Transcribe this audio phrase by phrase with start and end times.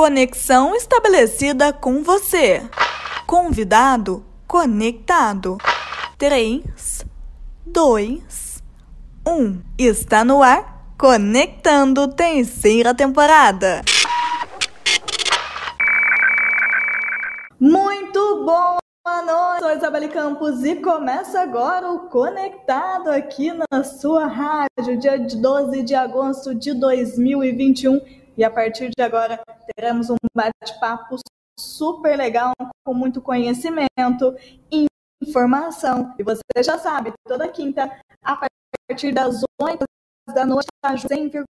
[0.00, 2.62] Conexão estabelecida com você.
[3.26, 5.58] Convidado conectado.
[6.16, 7.04] 3,
[7.66, 8.62] 2,
[9.28, 9.60] 1.
[9.76, 13.82] Está no ar, conectando terceira temporada.
[17.60, 18.78] Muito bom!
[19.04, 25.18] Boa noite, sou Isabelle Campos e começa agora o Conectado aqui na sua rádio, dia
[25.18, 28.19] 12 de agosto de 2021.
[28.40, 29.38] E a partir de agora
[29.76, 31.16] teremos um bate-papo
[31.60, 34.34] super legal, com muito conhecimento,
[35.22, 36.14] informação.
[36.18, 38.48] E você já sabe, toda quinta, a
[38.88, 39.84] partir das 8
[40.32, 41.44] da noite, 100,7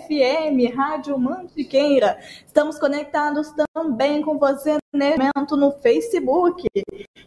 [0.00, 2.18] FM, Rádio Mantiqueira.
[2.44, 6.66] Estamos conectados também com você nesse momento no Facebook,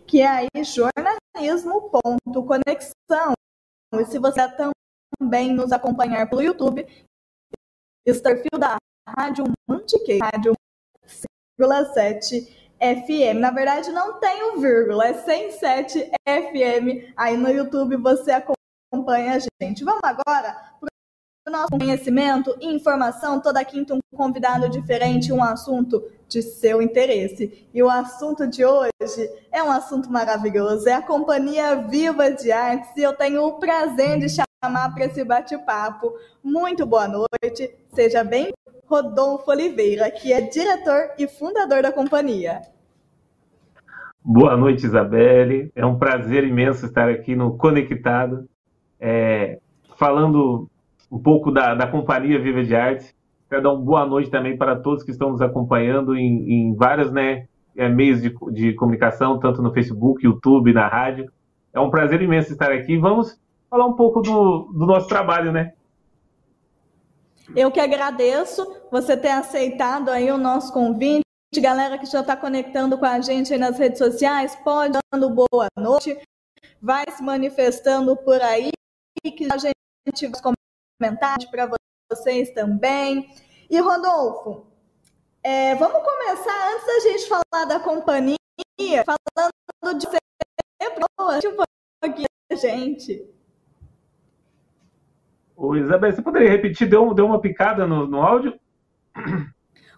[0.05, 3.31] que é aí jornalismo.conexão.
[3.93, 4.41] E se você
[5.17, 6.85] também nos acompanhar pelo YouTube,
[8.05, 8.77] Starfield da
[9.17, 10.53] Rádio Mantiqueira, Rádio
[11.59, 12.48] 100,7
[12.79, 13.40] FM.
[13.40, 17.13] Na verdade, não tem o vírgula, é 107 FM.
[17.15, 19.84] Aí no YouTube você acompanha a gente.
[19.84, 20.90] Vamos agora para
[21.48, 23.40] o nosso conhecimento e informação.
[23.41, 27.68] Toda quinta um convidado diferente, um assunto de seu interesse.
[27.74, 28.91] E o assunto de hoje
[29.51, 30.90] é um assunto maravilhoso.
[30.90, 35.25] É a Companhia Viva de Artes e eu tenho o prazer de chamar para esse
[35.25, 36.13] bate-papo.
[36.41, 38.53] Muito boa noite, seja bem
[38.85, 42.61] Rodolfo Oliveira, que é diretor e fundador da companhia.
[44.23, 45.69] Boa noite, Isabelle.
[45.75, 48.47] É um prazer imenso estar aqui no Conectado,
[49.01, 49.59] é,
[49.97, 50.69] falando
[51.11, 53.13] um pouco da, da Companhia Viva de Artes.
[53.49, 57.11] Quero dar uma boa noite também para todos que estão nos acompanhando em, em vários
[57.11, 61.29] né, é, meios de, de comunicação, tanto no Facebook, YouTube, na rádio.
[61.73, 62.97] É um prazer imenso estar aqui.
[62.97, 63.37] Vamos
[63.74, 65.74] falar um pouco do, do nosso trabalho, né?
[67.56, 71.24] Eu que agradeço você ter aceitado aí o nosso convite.
[71.56, 75.68] Galera que já está conectando com a gente aí nas redes sociais, pode dando boa
[75.75, 76.20] noite,
[76.80, 78.70] vai se manifestando por aí,
[79.24, 80.53] que a gente vai
[81.00, 81.70] comentar para
[82.12, 83.28] vocês também.
[83.70, 84.68] E Rodolfo,
[85.44, 88.38] é, vamos começar antes da gente falar da companhia,
[89.03, 91.56] falando de você, um
[92.02, 93.33] pouquinho, gente.
[95.63, 96.90] Ô, Isabel, você poderia repetir?
[96.90, 98.59] Deu, deu uma picada no, no áudio?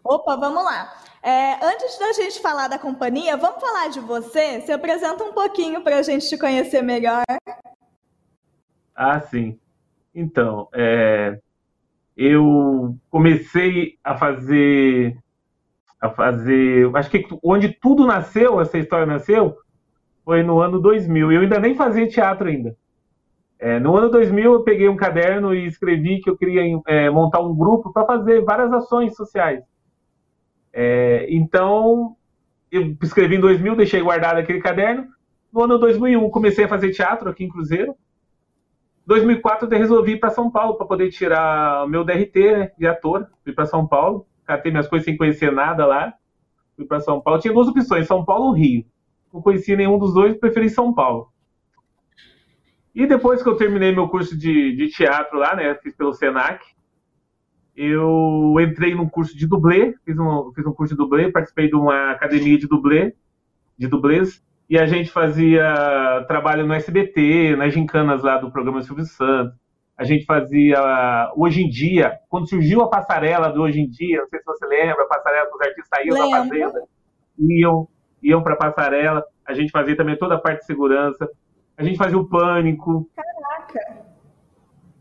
[0.03, 0.93] Opa, vamos lá.
[1.23, 4.61] É, antes da gente falar da companhia, vamos falar de você?
[4.61, 7.23] Se apresenta um pouquinho para a gente te conhecer melhor.
[8.95, 9.59] Ah, sim.
[10.13, 11.39] Então, é,
[12.15, 15.17] eu comecei a fazer,
[15.99, 19.57] a fazer, acho que onde tudo nasceu, essa história nasceu,
[20.23, 21.31] foi no ano 2000.
[21.31, 22.77] Eu ainda nem fazia teatro ainda.
[23.65, 27.39] É, no ano 2000, eu peguei um caderno e escrevi que eu queria é, montar
[27.39, 29.63] um grupo para fazer várias ações sociais.
[30.71, 32.15] É, então,
[32.71, 35.07] eu escrevi em 2000, deixei guardado aquele caderno.
[35.51, 37.95] No ano 2001, comecei a fazer teatro aqui em Cruzeiro.
[39.07, 43.27] 2004, eu resolvi ir para São Paulo para poder tirar meu DRT né, de ator.
[43.43, 46.13] Fui para São Paulo, catei minhas coisas sem conhecer nada lá.
[46.75, 47.41] Fui para São Paulo.
[47.41, 48.85] Tinha duas opções, São Paulo ou Rio.
[49.33, 51.33] Não conhecia nenhum dos dois, preferi São Paulo.
[52.95, 56.65] E depois que eu terminei meu curso de, de teatro lá, né, fiz pelo Senac,
[57.75, 61.75] eu entrei num curso de dublê, fiz um, fiz um curso de dublê, participei de
[61.75, 63.13] uma academia de dublê,
[63.77, 69.03] de dublês, e a gente fazia trabalho no SBT, nas gincanas lá do programa Silvio
[69.03, 69.53] Santos.
[69.97, 74.27] A gente fazia, hoje em dia, quando surgiu a passarela do Hoje em Dia, não
[74.27, 76.83] sei se você lembra, a passarela que os artistas saíam da fazenda,
[77.39, 77.87] iam,
[78.21, 81.29] iam para a passarela, a gente fazia também toda a parte de segurança
[81.77, 83.09] a gente fazia o Pânico.
[83.15, 84.05] Caraca!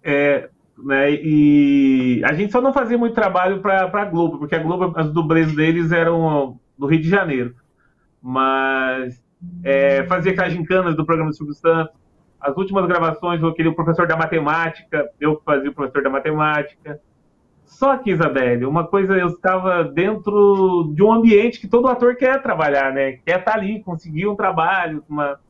[0.02, 4.58] É, né, e a gente só não fazia muito trabalho para a Globo, porque a
[4.58, 7.54] Globo, as dublês deles eram do Rio de Janeiro.
[8.20, 9.22] Mas
[9.62, 11.94] é, fazia aquelas gincanas do programa do Silvio Santos.
[12.40, 17.00] As últimas gravações, eu queria o professor da matemática, eu fazia o professor da matemática.
[17.64, 22.42] Só que, Isabelle, uma coisa, eu estava dentro de um ambiente que todo ator quer
[22.42, 23.12] trabalhar, né?
[23.24, 25.40] Quer estar ali, conseguir um trabalho, uma,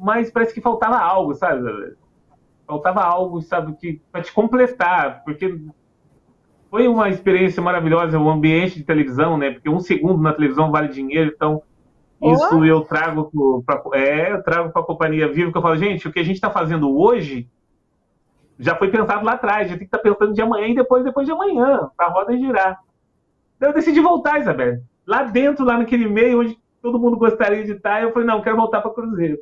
[0.00, 1.62] mas parece que faltava algo, sabe?
[2.66, 5.60] Faltava algo, sabe, que para te completar, porque
[6.70, 9.50] foi uma experiência maravilhosa o ambiente de televisão, né?
[9.50, 11.62] Porque um segundo na televisão vale dinheiro, então
[12.22, 12.64] isso oh.
[12.64, 13.30] eu trago
[13.64, 16.24] para é, eu trago para a companhia viva que eu falo, gente, o que a
[16.24, 17.48] gente está fazendo hoje
[18.58, 20.74] já foi pensado lá atrás, a gente tem que estar tá pensando de amanhã e
[20.74, 22.78] depois depois de amanhã, para a roda girar.
[23.56, 24.80] Então eu decidi voltar, Isabel.
[25.06, 28.56] Lá dentro, lá naquele meio onde todo mundo gostaria de estar, eu falei, não, quero
[28.56, 29.38] voltar para Cruzeiro.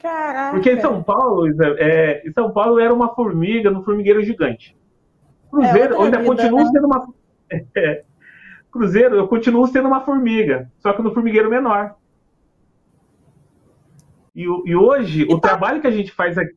[0.00, 0.52] Caraca.
[0.52, 1.46] Porque em São Paulo,
[1.78, 4.76] é, em São Paulo era uma formiga no formigueiro gigante.
[5.50, 7.08] Cruzeiro, é ainda continua sendo uma.
[7.76, 8.04] É.
[8.70, 11.96] Cruzeiro, eu continuo sendo uma formiga, só que no formigueiro menor.
[14.32, 15.48] E, e hoje, e o tá...
[15.48, 16.54] trabalho que a gente faz aqui.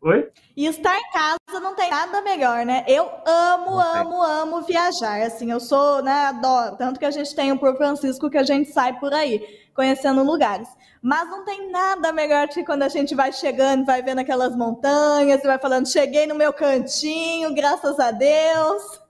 [0.00, 0.30] Oi?
[0.56, 2.84] E estar em casa não tem nada melhor, né?
[2.86, 5.20] Eu amo, amo, amo viajar.
[5.22, 6.76] Assim, eu sou, né, adoro.
[6.76, 9.44] Tanto que a gente tem o Por Francisco que a gente sai por aí,
[9.78, 10.68] conhecendo lugares.
[11.00, 15.40] Mas não tem nada melhor que quando a gente vai chegando, vai vendo aquelas montanhas,
[15.40, 19.00] e vai falando, cheguei no meu cantinho, graças a Deus.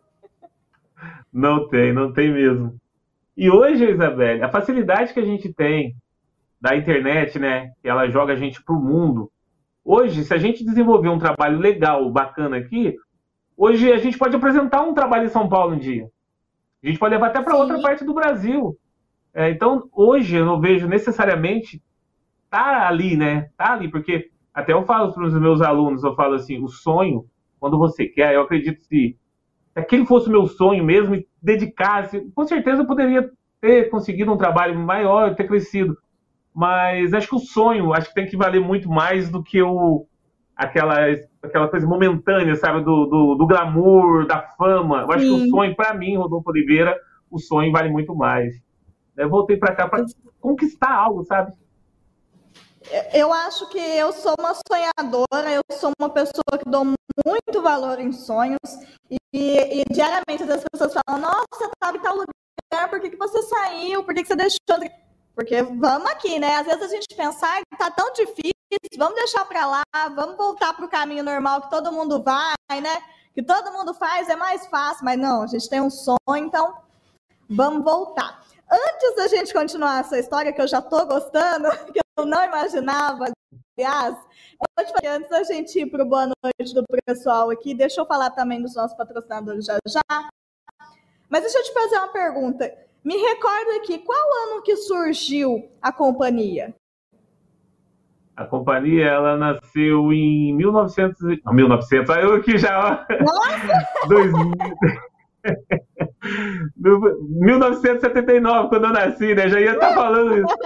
[1.32, 2.78] Não tem, não tem mesmo.
[3.34, 5.96] E hoje, Isabelle, a facilidade que a gente tem
[6.60, 7.70] da internet, né?
[7.80, 9.32] Que ela joga a gente para o mundo.
[9.82, 12.94] Hoje, se a gente desenvolver um trabalho legal, bacana aqui,
[13.56, 16.10] hoje a gente pode apresentar um trabalho em São Paulo um dia.
[16.84, 18.76] A gente pode levar até para outra parte do Brasil.
[19.34, 21.82] É, então, hoje eu não vejo necessariamente
[22.50, 23.50] tá ali, né?
[23.56, 27.26] Tá ali, porque até eu falo para os meus alunos, eu falo assim, o sonho,
[27.60, 29.16] quando você quer, eu acredito que se
[29.74, 33.30] aquele fosse o meu sonho mesmo e dedicasse, com certeza eu poderia
[33.60, 35.96] ter conseguido um trabalho maior, ter crescido.
[36.54, 40.06] Mas acho que o sonho, acho que tem que valer muito mais do que o
[40.56, 40.96] aquela
[41.40, 45.02] aquela coisa momentânea, sabe, do, do, do glamour, da fama.
[45.02, 45.36] Eu acho Sim.
[45.36, 46.98] que o sonho, para mim, Rodolfo Oliveira,
[47.30, 48.60] o sonho vale muito mais.
[49.18, 50.06] Eu voltei para cá para
[50.40, 51.52] conquistar algo, sabe?
[53.12, 57.98] Eu acho que eu sou uma sonhadora, eu sou uma pessoa que dou muito valor
[57.98, 58.58] em sonhos
[59.10, 63.42] e, e diariamente as pessoas falam: Nossa, estava em tal lugar, por que, que você
[63.42, 64.04] saiu?
[64.04, 64.58] Por que, que você deixou?
[65.34, 66.56] Porque vamos aqui, né?
[66.56, 68.52] Às vezes a gente pensar que tá tão difícil,
[68.96, 69.82] vamos deixar para lá,
[70.14, 73.02] vamos voltar para o caminho normal que todo mundo vai, né?
[73.34, 76.74] Que todo mundo faz, é mais fácil, mas não, a gente tem um sonho, então
[77.48, 78.47] vamos voltar.
[78.70, 83.24] Antes da gente continuar essa história, que eu já tô gostando, que eu não imaginava,
[83.78, 84.16] aliás,
[85.06, 88.60] antes da gente ir para o boa noite do pessoal aqui, deixa eu falar também
[88.60, 90.28] dos nossos patrocinadores já já.
[91.30, 92.70] Mas deixa eu te fazer uma pergunta.
[93.02, 96.74] Me recordo aqui, qual ano que surgiu a companhia?
[98.36, 101.40] A companhia, ela nasceu em 1900...
[101.44, 103.06] Não, 1900, aí eu aqui já...
[103.20, 103.88] Nossa!
[104.08, 104.52] 2000...
[106.76, 109.48] 1979, quando eu nasci, né?
[109.48, 110.56] Já ia estar tá falando isso.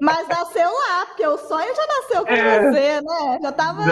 [0.00, 3.38] Mas nasceu lá, porque o sonho já nasceu com é, você, né?
[3.42, 3.84] Já estava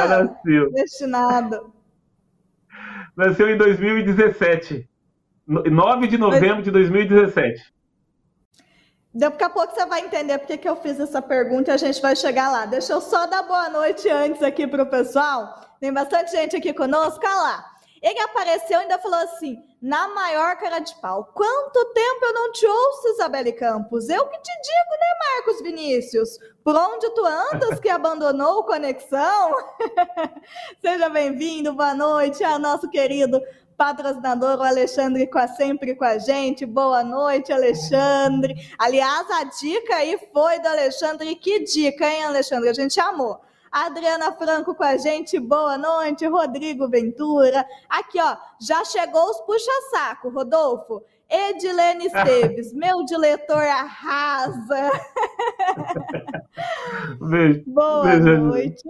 [0.73, 1.73] destinado.
[3.17, 4.89] Nasceu em 2017.
[5.47, 6.65] 9 de novembro Mas...
[6.65, 7.73] de 2017.
[9.15, 12.01] Daqui a pouco você vai entender porque que eu fiz essa pergunta e a gente
[12.01, 12.65] vai chegar lá.
[12.65, 15.61] Deixa eu só dar boa noite antes aqui para o pessoal.
[15.79, 17.21] Tem bastante gente aqui conosco.
[17.23, 17.73] Olha lá.
[18.01, 21.29] Ele apareceu e ainda falou assim, na maior cara de pau.
[21.35, 24.09] Quanto tempo eu não te ouço, Isabelle Campos?
[24.09, 26.39] Eu que te digo, né, Marcos Vinícius?
[26.63, 29.53] Por onde tu andas que abandonou o Conexão?
[30.81, 33.43] Seja bem-vindo, boa noite ao nosso querido
[33.77, 36.65] patrocinador, o Alexandre, com a, sempre com a gente.
[36.65, 38.55] Boa noite, Alexandre.
[38.79, 41.35] Aliás, a dica aí foi do Alexandre.
[41.35, 42.69] Que dica, hein, Alexandre?
[42.69, 43.41] A gente amou.
[43.73, 46.27] Adriana Franco com a gente, boa noite.
[46.27, 47.67] Rodrigo Ventura.
[47.89, 51.03] Aqui, ó, já chegou os puxa-saco, Rodolfo.
[51.31, 54.91] Edilene Esteves, meu diretor arrasa.
[57.19, 57.63] Beijo.
[57.67, 58.39] Boa Beijo.
[58.39, 58.89] noite.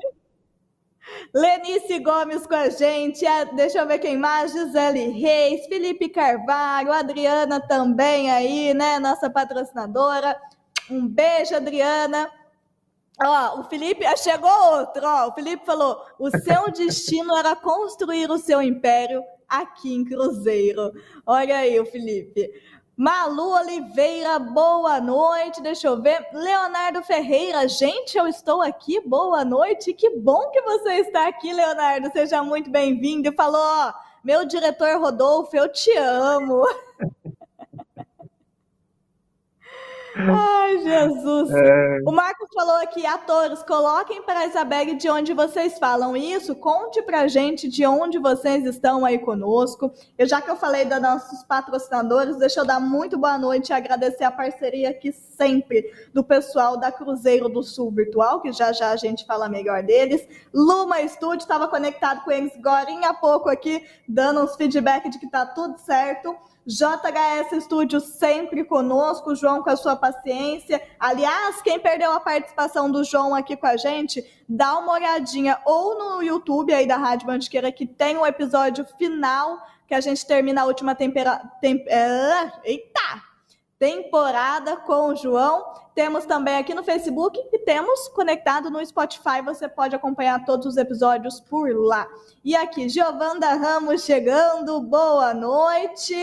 [1.32, 3.24] Lenice Gomes com a gente,
[3.54, 10.36] deixa eu ver quem mais, Gisele Reis, Felipe Carvalho, Adriana também aí, né, nossa patrocinadora.
[10.90, 12.28] Um beijo, Adriana.
[13.20, 18.30] Ó, o Felipe, ah, chegou outro, ó, o Felipe falou, o seu destino era construir
[18.30, 20.92] o seu império aqui em Cruzeiro.
[21.26, 22.50] Olha aí o Felipe.
[22.96, 25.62] Malu Oliveira, boa noite.
[25.62, 26.26] Deixa eu ver.
[26.32, 29.00] Leonardo Ferreira, gente, eu estou aqui.
[29.00, 29.92] Boa noite.
[29.92, 32.10] Que bom que você está aqui, Leonardo.
[32.12, 33.32] Seja muito bem-vindo.
[33.32, 33.92] Falou, ó,
[34.22, 36.62] meu diretor Rodolfo, eu te amo.
[40.16, 41.50] Ai, Jesus.
[41.50, 41.98] É...
[42.06, 46.54] O Marcos falou aqui, atores, coloquem para a Isabelle de onde vocês falam isso.
[46.54, 49.92] Conte para gente de onde vocês estão aí conosco.
[50.18, 53.72] Eu, já que eu falei dos nossos patrocinadores, deixa eu dar muito boa noite e
[53.72, 58.90] agradecer a parceria aqui sempre do pessoal da Cruzeiro do Sul Virtual, que já já
[58.90, 60.26] a gente fala melhor deles.
[60.52, 65.28] Luma Studio, estava conectado com eles agora há pouco aqui, dando uns feedback de que
[65.28, 66.36] tá tudo certo.
[66.66, 70.80] JHS Estúdio sempre conosco, João com a sua paciência.
[70.98, 75.98] Aliás, quem perdeu a participação do João aqui com a gente, dá uma olhadinha ou
[75.98, 80.24] no YouTube aí da Rádio Mantiqueira, que tem o um episódio final, que a gente
[80.26, 81.42] termina a última tempera...
[81.60, 81.84] Tem...
[81.88, 82.52] É...
[82.64, 83.32] Eita!
[83.82, 85.64] temporada com o João.
[85.92, 89.42] Temos também aqui no Facebook e temos conectado no Spotify.
[89.44, 92.06] Você pode acompanhar todos os episódios por lá.
[92.44, 94.80] E aqui, Giovanda Ramos chegando.
[94.80, 96.14] Boa noite.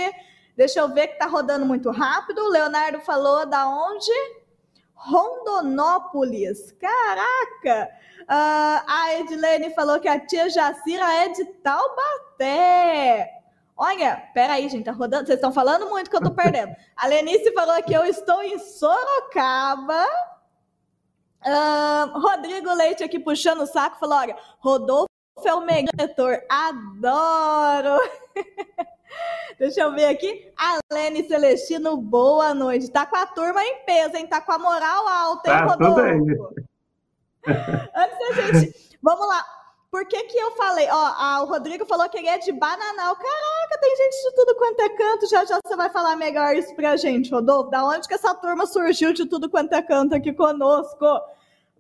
[0.60, 2.42] Deixa eu ver que tá rodando muito rápido.
[2.42, 4.12] O Leonardo falou da onde?
[4.94, 6.74] Rondonópolis.
[6.74, 7.90] Caraca!
[8.24, 13.32] Uh, a Edilene falou que a tia Jacira é de Taubaté.
[13.78, 15.28] Olha, peraí, gente, tá rodando.
[15.28, 16.76] Vocês estão falando muito que eu tô perdendo.
[16.94, 20.06] A Lenice falou que eu estou em Sorocaba.
[21.42, 25.08] Uh, Rodrigo Leite aqui puxando o saco falou: olha, Rodolfo
[25.46, 26.44] é o melhor diretor.
[26.50, 27.98] Adoro!
[29.58, 30.52] Deixa eu ver aqui.
[30.56, 32.90] Alene Celestino, boa noite.
[32.90, 34.28] Tá com a turma em peso, hein?
[34.28, 36.54] Tá com a moral alta, hein, tá, Rodolfo?
[37.46, 38.98] Antes da gente.
[39.02, 39.46] Vamos lá.
[39.92, 40.88] Por que, que eu falei?
[40.92, 43.16] Ó, o Rodrigo falou que ele é de Bananal.
[43.16, 45.28] Caraca, tem gente de tudo quanto é canto.
[45.28, 47.72] Já já você vai falar melhor isso pra gente, Rodolfo.
[47.72, 51.06] Da onde que essa turma surgiu de tudo quanto é canto aqui conosco?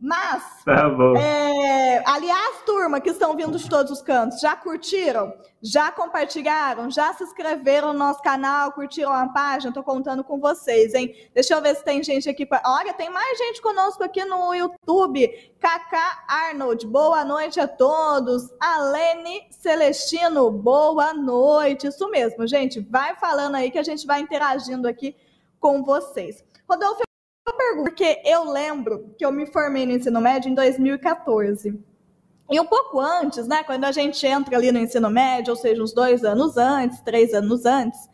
[0.01, 0.89] Mas, tá
[1.19, 5.33] é, aliás, turma que estão vindo de todos os cantos, já curtiram?
[5.61, 6.89] Já compartilharam?
[6.89, 8.71] Já se inscreveram no nosso canal?
[8.71, 9.73] Curtiram a página?
[9.73, 11.13] Tô contando com vocês, hein?
[11.33, 12.47] Deixa eu ver se tem gente aqui.
[12.65, 15.27] Olha, tem mais gente conosco aqui no YouTube.
[15.59, 18.49] Kaká Arnold, boa noite a todos.
[18.57, 21.87] Alene Celestino, boa noite.
[21.87, 22.79] Isso mesmo, gente.
[22.79, 25.13] Vai falando aí que a gente vai interagindo aqui
[25.59, 26.41] com vocês.
[26.69, 27.08] Rodolfo,
[27.53, 31.79] pergunta, porque eu lembro que eu me formei no ensino médio em 2014.
[32.51, 35.83] E um pouco antes, né, quando a gente entra ali no ensino médio, ou seja,
[35.83, 38.05] uns dois anos antes, três anos antes,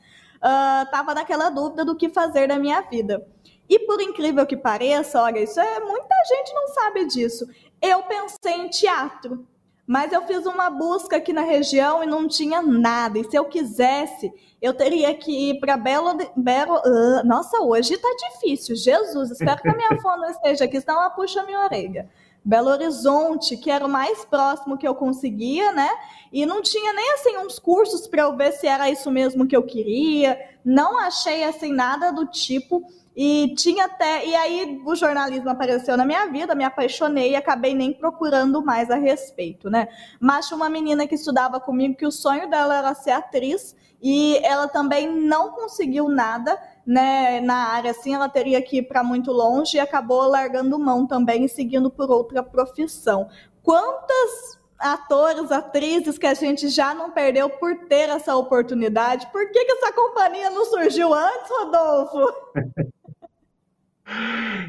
[0.42, 3.26] uh, naquela dúvida do que fazer da minha vida.
[3.70, 7.48] E por incrível que pareça, olha, isso é muita gente não sabe disso.
[7.82, 9.48] Eu pensei em teatro.
[9.88, 13.20] Mas eu fiz uma busca aqui na região e não tinha nada.
[13.20, 16.78] E se eu quisesse, eu teria que ir para Belo, Belo.
[16.78, 18.76] Uh, nossa, hoje tá difícil.
[18.76, 22.10] Jesus, espero que a minha fone esteja aqui, senão ela puxa a minha orelha.
[22.44, 25.90] Belo Horizonte, que era o mais próximo que eu conseguia, né?
[26.32, 29.56] E não tinha nem assim uns cursos para eu ver se era isso mesmo que
[29.56, 30.40] eu queria.
[30.64, 32.84] Não achei assim nada do tipo.
[33.16, 34.26] E tinha até.
[34.26, 38.92] E aí o jornalismo apareceu na minha vida, me apaixonei e acabei nem procurando mais
[38.92, 39.88] a respeito, né?
[40.20, 44.38] Mas tinha uma menina que estudava comigo que o sonho dela era ser atriz e
[44.44, 46.60] ela também não conseguiu nada.
[46.86, 51.08] Né, na área assim, ela teria que ir para muito longe e acabou largando mão
[51.08, 53.28] também e seguindo por outra profissão.
[53.64, 59.26] Quantas atores, atrizes que a gente já não perdeu por ter essa oportunidade?
[59.32, 62.28] Por que, que essa companhia não surgiu antes, Rodolfo?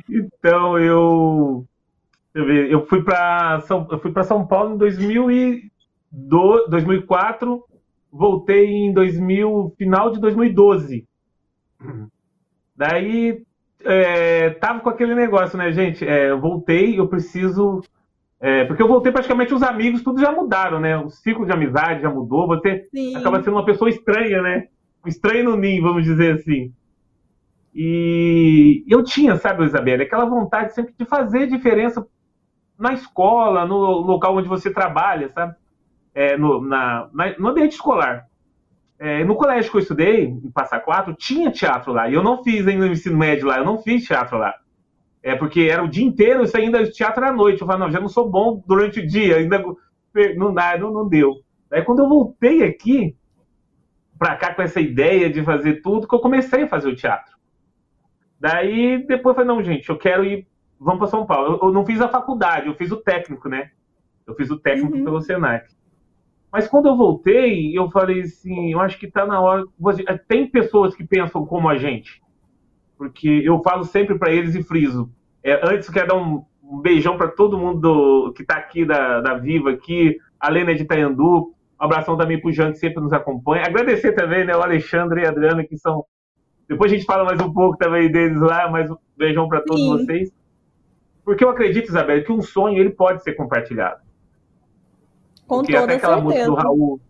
[0.08, 1.66] Então eu
[2.34, 7.64] eu fui para São eu fui para São Paulo em 2002, 2004,
[8.10, 11.06] voltei em 2000 final de 2012.
[12.76, 13.42] Daí
[13.84, 16.06] é, tava com aquele negócio, né, gente?
[16.06, 17.82] É, eu voltei, eu preciso
[18.38, 20.96] é, porque eu voltei praticamente os amigos, tudo já mudaram, né?
[20.98, 22.46] O ciclo de amizade já mudou.
[22.48, 23.16] Você Sim.
[23.16, 24.68] acaba sendo uma pessoa estranha, né?
[25.06, 26.72] Estranho no ninho, vamos dizer assim.
[27.78, 32.06] E eu tinha, sabe, Isabela, aquela vontade sempre de fazer diferença
[32.78, 35.54] na escola, no local onde você trabalha, sabe?
[36.14, 38.26] É, no, na, na, no ambiente escolar.
[38.98, 42.08] É, no colégio que eu estudei, em Passa Quatro, tinha teatro lá.
[42.08, 44.54] E eu não fiz ainda no ensino médio lá, eu não fiz teatro lá.
[45.22, 47.60] É porque era o dia inteiro, isso ainda teatro à noite.
[47.60, 49.62] Eu falei, não, já não sou bom durante o dia, ainda
[50.34, 51.34] não dá, não, não deu.
[51.68, 53.14] Daí quando eu voltei aqui,
[54.18, 57.35] para cá com essa ideia de fazer tudo, que eu comecei a fazer o teatro.
[58.38, 60.46] Daí depois falei, não, gente, eu quero ir,
[60.78, 61.54] vamos para São Paulo.
[61.54, 63.70] Eu, eu, não fiz a faculdade, eu fiz o técnico, né?
[64.26, 65.04] Eu fiz o técnico uhum.
[65.04, 65.66] pelo Senac.
[66.52, 69.64] Mas quando eu voltei, eu falei assim, eu acho que está na hora.
[70.28, 72.22] Tem pessoas que pensam como a gente.
[72.96, 75.10] Porque eu falo sempre para eles e friso.
[75.42, 78.84] É, antes, eu quero dar um, um beijão para todo mundo do, que está aqui
[78.84, 82.78] da, da Viva, aqui, a Lena de Itaiandu, um abração também para o Jean, que
[82.78, 83.64] sempre nos acompanha.
[83.66, 86.04] Agradecer também né, o Alexandre e a Adriana, que são
[86.68, 89.82] depois a gente fala mais um pouco também deles lá, mas um beijão para todos
[89.82, 89.90] Sim.
[89.90, 90.32] vocês.
[91.24, 94.00] Porque eu acredito, Isabel, que um sonho ele pode ser compartilhado.
[95.46, 96.24] Com Porque toda até aquela certeza.
[96.24, 97.00] música do Raul,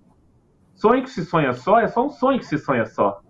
[0.74, 3.20] sonho que se sonha só é só um sonho que se sonha só.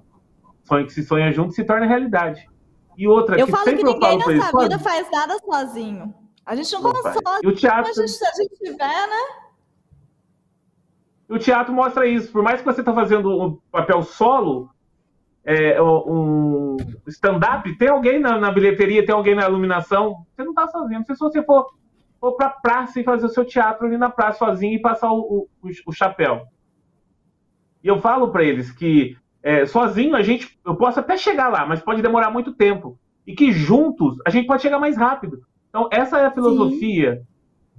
[0.64, 2.48] Sonho que se sonha junto se torna realidade.
[2.96, 6.14] E outra eu que falo sempre que ninguém eu falo nessa vida faz nada sozinho.
[6.44, 7.18] A gente não consegue.
[7.42, 7.92] E o teatro...
[7.92, 9.46] Se a gente, a gente tiver, né?
[11.28, 12.30] O teatro mostra isso.
[12.30, 14.70] Por mais que você está fazendo um papel solo,
[15.46, 16.76] é, um
[17.06, 21.04] stand-up, tem alguém na, na, bilheteria, tem alguém na iluminação, você não está sozinho.
[21.06, 21.66] Se você for,
[22.20, 25.12] for para a praça e fazer o seu teatro ali na praça sozinho e passar
[25.12, 26.42] o, o, o chapéu.
[27.82, 31.64] E eu falo para eles que é, sozinho a gente, eu posso até chegar lá,
[31.64, 32.98] mas pode demorar muito tempo.
[33.24, 35.42] E que juntos a gente pode chegar mais rápido.
[35.68, 37.22] Então, essa é a filosofia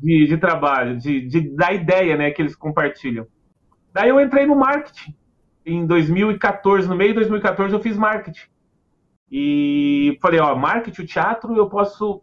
[0.02, 3.28] de, de, trabalho, de, de, da ideia né, que eles compartilham.
[3.92, 5.14] Daí eu entrei no marketing.
[5.68, 8.48] Em 2014, no meio de 2014, eu fiz marketing.
[9.30, 12.22] E falei, ó, marketing, o teatro, eu posso.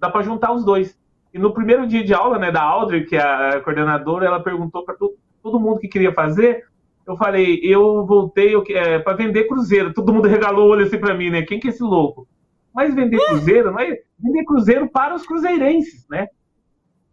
[0.00, 0.98] dá para juntar os dois.
[1.32, 4.84] E no primeiro dia de aula, né, da Audrey, que é a coordenadora, ela perguntou
[4.84, 4.96] para
[5.40, 6.66] todo mundo que queria fazer.
[7.06, 9.94] Eu falei, eu voltei é, para vender cruzeiro.
[9.94, 11.42] Todo mundo regalou o olho assim para mim, né?
[11.42, 12.26] Quem que é esse louco?
[12.74, 16.26] Mas vender cruzeiro, não é vender cruzeiro para os cruzeirenses, né?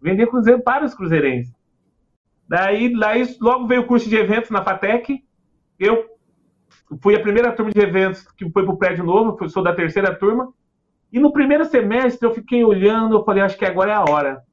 [0.01, 1.53] Vender cruzeiro para os cruzeirenses.
[2.49, 5.26] Daí, daí logo veio o curso de eventos na FATEC.
[5.79, 6.17] Eu
[7.01, 10.15] fui a primeira turma de eventos que foi para o prédio novo, sou da terceira
[10.15, 10.53] turma.
[11.11, 14.43] E no primeiro semestre eu fiquei olhando, eu falei, acho que agora é a hora.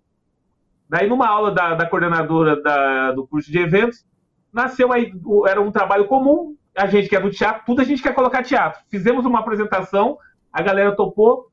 [0.88, 4.04] Daí, numa aula da, da coordenadora da, do curso de eventos,
[4.52, 5.12] nasceu aí,
[5.48, 8.42] era um trabalho comum, a gente que é do teatro, tudo a gente quer colocar
[8.42, 8.80] teatro.
[8.90, 10.18] Fizemos uma apresentação,
[10.52, 11.48] a galera topou,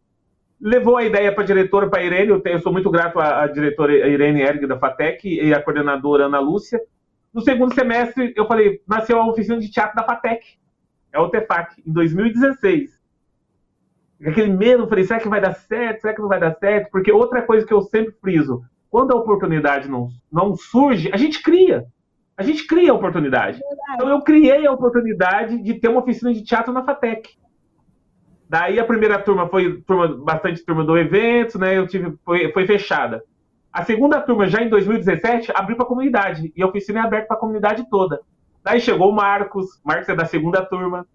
[0.60, 3.20] levou a ideia para a diretora, para a Irene, eu, tenho, eu, sou muito grato
[3.20, 6.80] à, à diretora Irene Erg da FATEC e à coordenadora Ana Lúcia.
[7.33, 10.59] No segundo semestre, eu falei, nasceu a oficina de teatro da FATEC,
[11.13, 13.01] é o TEFAC, em 2016
[14.29, 16.01] aquele medo, falei, será que vai dar certo?
[16.01, 16.91] Será que não vai dar certo?
[16.91, 21.41] Porque outra coisa que eu sempre friso, quando a oportunidade não, não surge, a gente
[21.41, 21.85] cria.
[22.38, 23.59] A gente cria a oportunidade.
[23.93, 27.29] Então eu criei a oportunidade de ter uma oficina de teatro na FATEC.
[28.50, 31.77] Daí a primeira turma foi turma, bastante turma do evento, né?
[31.77, 33.23] Eu tive, foi, foi fechada.
[33.72, 36.51] A segunda turma, já em 2017, abriu para a comunidade.
[36.56, 38.22] E a oficina é aberta para a comunidade toda.
[38.63, 41.08] Daí chegou o Marcos, Marcos é da segunda turma.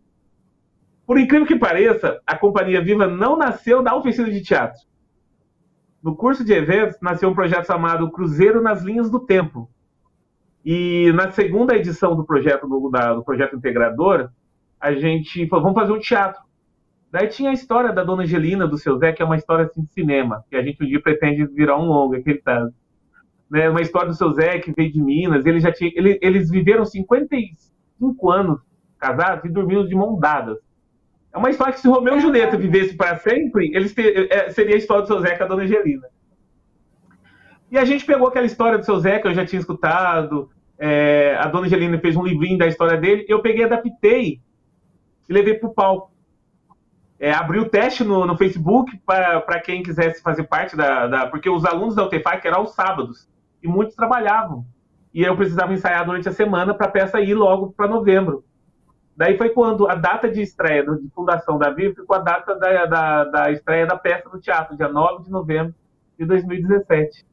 [1.07, 4.81] Por incrível que pareça, a Companhia Viva não nasceu da oficina de teatro.
[6.03, 9.71] No curso de eventos, nasceu um projeto chamado Cruzeiro nas Linhas do Tempo.
[10.65, 14.31] E na segunda edição do projeto, do, da, do projeto integrador,
[14.81, 16.41] a gente falou, vamos fazer um teatro.
[17.11, 19.83] Daí tinha a história da Dona Angelina, do seu Zé, que é uma história assim,
[19.83, 22.69] de cinema, que a gente um dia pretende virar um longo, aquele tá.
[23.49, 26.51] Né, uma história do seu Zé, que veio de Minas, ele já tinha, ele, eles
[26.51, 28.61] viveram 55 anos
[28.99, 30.59] casados e dormindo de mão dadas.
[31.33, 34.75] É uma história que se Romeu e Julieta vivesse para sempre, eles ter, é, seria
[34.75, 36.09] a história do seu Zeca e a Dona Angelina.
[37.71, 41.47] E a gente pegou aquela história do seu Zeca, eu já tinha escutado, é, a
[41.47, 44.40] Dona Angelina fez um livrinho da história dele, eu peguei, adaptei
[45.29, 46.15] e levei para o palco.
[47.18, 51.64] É, o teste no, no Facebook para quem quisesse fazer parte da, da, Porque os
[51.64, 53.29] alunos da UTFAC eram aos sábados,
[53.62, 54.66] e muitos trabalhavam.
[55.14, 58.44] E eu precisava ensaiar durante a semana para a peça ir logo para novembro.
[59.16, 62.85] Daí foi quando a data de estreia, de fundação da Viva, ficou a data da,
[62.85, 65.74] da, da estreia da peça no teatro, dia 9 de novembro
[66.18, 67.24] de 2017.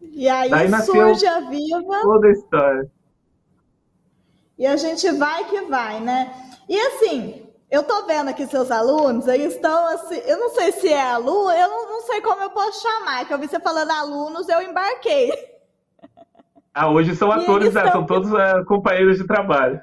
[0.00, 2.00] E aí Daí surge a Viva.
[2.00, 2.90] Toda a história.
[4.58, 6.32] E a gente vai que vai, né?
[6.66, 10.88] E assim, eu tô vendo aqui seus alunos, eles estão assim, eu não sei se
[10.88, 13.90] é aluno, eu não, não sei como eu posso chamar, que eu vi você falando
[13.90, 15.30] alunos, eu embarquei.
[16.74, 17.90] Ah, hoje são atores, né?
[17.90, 19.80] são todos uh, companheiros de trabalho.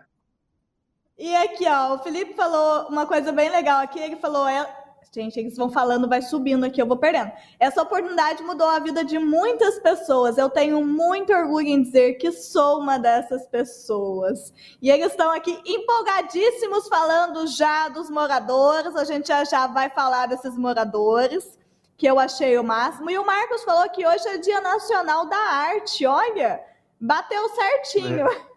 [1.18, 4.00] E aqui, ó, o Felipe falou uma coisa bem legal aqui.
[4.00, 4.68] Ele falou: é...
[5.14, 7.32] gente, eles vão falando, vai subindo aqui, eu vou perdendo.
[7.60, 10.38] Essa oportunidade mudou a vida de muitas pessoas.
[10.38, 14.54] Eu tenho muito orgulho em dizer que sou uma dessas pessoas.
[14.82, 18.96] E eles estão aqui empolgadíssimos falando já dos moradores.
[18.96, 21.58] A gente já, já vai falar desses moradores,
[21.98, 23.10] que eu achei o máximo.
[23.10, 26.06] E o Marcos falou que hoje é Dia Nacional da Arte.
[26.06, 26.62] Olha,
[27.00, 28.28] bateu certinho.
[28.28, 28.48] É.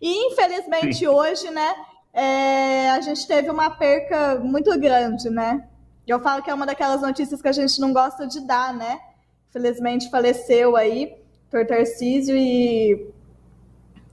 [0.00, 1.08] E infelizmente Sim.
[1.08, 1.74] hoje, né?
[2.14, 5.68] é, a gente teve uma perca muito grande, né?
[6.06, 9.00] Eu falo que é uma daquelas notícias que a gente não gosta de dar, né?
[9.50, 11.16] Felizmente faleceu aí,
[11.50, 13.10] Tor Tarcísio, e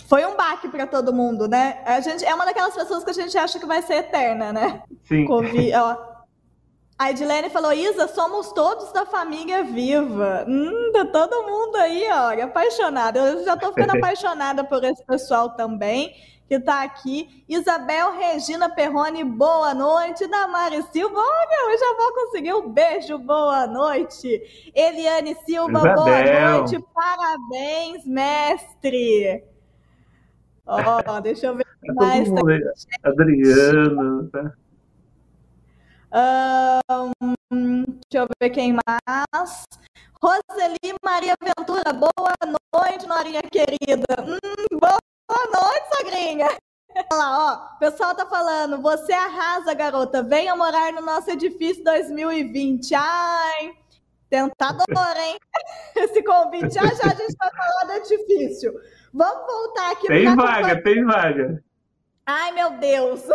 [0.08, 1.82] foi um baque para todo mundo, né?
[1.86, 4.84] A gente é uma daquelas pessoas que a gente acha que vai ser eterna, né?
[5.04, 5.26] Sim.
[5.26, 6.12] Covid, ó.
[6.98, 10.46] A Edilene falou, Isa, somos todos da família viva.
[10.48, 13.18] Hum, tá todo mundo aí, ó, apaixonado.
[13.18, 16.14] Eu já tô ficando apaixonada por esse pessoal também
[16.52, 17.46] que está aqui.
[17.48, 20.28] Isabel Regina Perrone, boa noite.
[20.28, 24.70] Damari Silva, olha, eu já vou conseguir um beijo, boa noite.
[24.76, 25.96] Eliane Silva, Isabel.
[25.96, 26.86] boa noite.
[26.94, 29.46] Parabéns, mestre.
[30.66, 32.30] Ó, oh, deixa eu ver é mais.
[32.30, 32.42] Tá
[33.10, 34.54] Adriano, tá?
[37.00, 39.64] Um, deixa eu ver quem mais.
[40.22, 42.36] Roseli Maria Ventura, boa
[42.76, 44.06] noite, Norinha querida.
[44.20, 45.00] Hum, boa
[45.32, 46.48] Boa noite, sogrinha.
[46.94, 47.76] Olha lá, ó.
[47.76, 50.22] O pessoal tá falando, você arrasa, garota.
[50.22, 52.94] Venha morar no nosso edifício 2020.
[52.94, 53.72] Ai,
[54.30, 55.38] tentador, hein?
[55.96, 56.74] Esse convite.
[56.74, 58.74] Já já a gente vai falar do edifício.
[59.14, 61.64] Vamos voltar aqui Tem vaga, tem vaga.
[62.26, 63.24] Ai, meu Deus!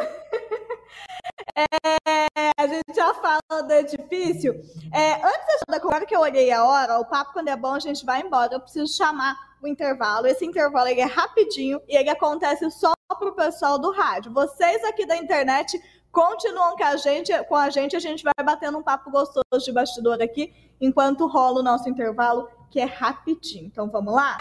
[1.54, 4.54] É, a gente já fala do edifício.
[4.92, 7.78] É, antes da agora que eu olhei a hora, o papo quando é bom a
[7.78, 8.54] gente vai embora.
[8.54, 10.26] Eu preciso chamar o intervalo.
[10.26, 14.32] Esse intervalo é rapidinho e ele acontece só para o pessoal do rádio.
[14.32, 18.78] Vocês aqui da internet continuam com a gente, com a gente, a gente vai batendo
[18.78, 23.66] um papo gostoso de bastidor aqui, enquanto rola o nosso intervalo, que é rapidinho.
[23.66, 24.38] Então vamos lá?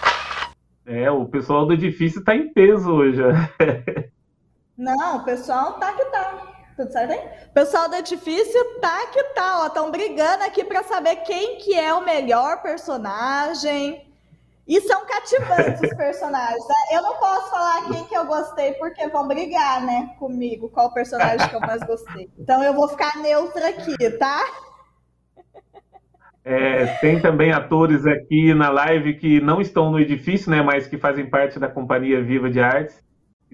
[0.85, 3.21] É, o pessoal do edifício está em peso hoje.
[4.77, 6.54] Não, o pessoal tá que tá.
[6.75, 7.21] Tudo certo aí?
[7.53, 9.67] Pessoal do edifício tá que tá, ó.
[9.67, 14.05] Estão brigando aqui para saber quem que é o melhor personagem.
[14.67, 16.67] E são cativantes os personagens.
[16.67, 16.97] Né?
[16.97, 21.47] Eu não posso falar quem que eu gostei, porque vão brigar, né, comigo, qual personagem
[21.47, 22.29] que eu mais gostei.
[22.37, 24.43] Então eu vou ficar neutra aqui, tá?
[26.47, 30.95] É, tem também atores aqui na live que não estão no edifício, né, mas que
[30.95, 33.03] fazem parte da Companhia Viva de Artes,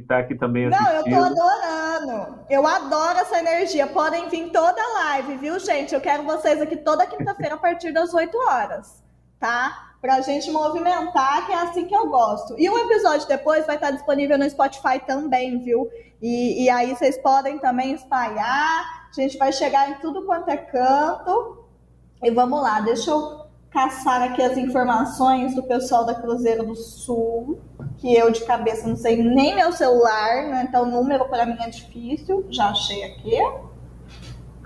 [0.01, 0.85] que está aqui também assistindo.
[0.85, 2.39] Não, eu tô adorando.
[2.49, 3.87] Eu adoro essa energia.
[3.87, 5.93] Podem vir toda a live, viu, gente?
[5.93, 9.03] Eu quero vocês aqui toda quinta-feira a partir das 8 horas,
[9.39, 9.93] tá?
[10.01, 12.55] Pra gente movimentar, que é assim que eu gosto.
[12.59, 15.89] E o episódio depois vai estar disponível no Spotify também, viu?
[16.21, 19.09] E, e aí vocês podem também espalhar.
[19.09, 21.65] A gente vai chegar em tudo quanto é canto.
[22.23, 23.40] E vamos lá, deixa eu
[23.71, 27.59] caçar aqui as informações do pessoal da Cruzeiro do Sul,
[27.97, 30.65] que eu de cabeça não sei nem meu celular, né?
[30.67, 32.45] Então o número para mim é difícil.
[32.49, 33.37] Já achei aqui.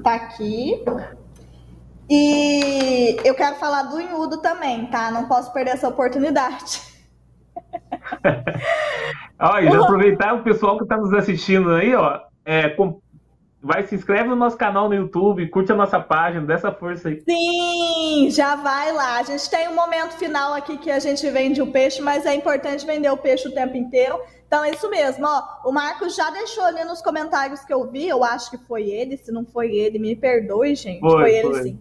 [0.04, 0.84] Tá aqui.
[2.10, 5.12] E eu quero falar do Inhudo também, tá?
[5.12, 6.82] Não posso perder essa oportunidade.
[9.39, 12.22] Olha, já aproveitar o pessoal que está nos assistindo aí, ó.
[12.44, 13.02] É, com...
[13.65, 17.23] Vai, se inscreve no nosso canal no YouTube, curte a nossa página, dessa força aí.
[17.28, 19.17] Sim, já vai lá.
[19.17, 22.36] A gente tem um momento final aqui que a gente vende o peixe, mas é
[22.36, 24.21] importante vender o peixe o tempo inteiro.
[24.45, 25.67] Então é isso mesmo, ó.
[25.67, 29.17] O Marcos já deixou ali nos comentários que eu vi, eu acho que foi ele,
[29.17, 30.99] se não foi ele, me perdoe, gente.
[30.99, 31.63] Foi, foi ele foi.
[31.63, 31.80] sim.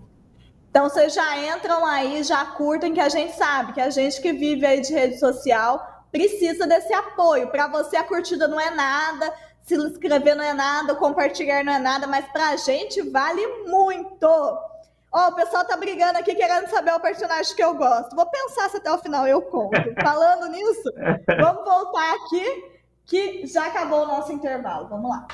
[0.71, 4.33] Então vocês já entram aí, já curtem, que a gente sabe que a gente que
[4.33, 7.49] vive aí de rede social precisa desse apoio.
[7.49, 11.79] Para você a curtida não é nada, se inscrever não é nada, compartilhar não é
[11.79, 14.27] nada, mas para a gente vale muito.
[14.27, 18.15] Ó, oh, o pessoal tá brigando aqui querendo saber o personagem que eu gosto.
[18.15, 19.81] Vou pensar se até o final eu conto.
[20.03, 20.93] Falando nisso,
[21.41, 22.75] vamos voltar aqui
[23.07, 24.89] que já acabou o nosso intervalo.
[24.89, 25.27] Vamos lá.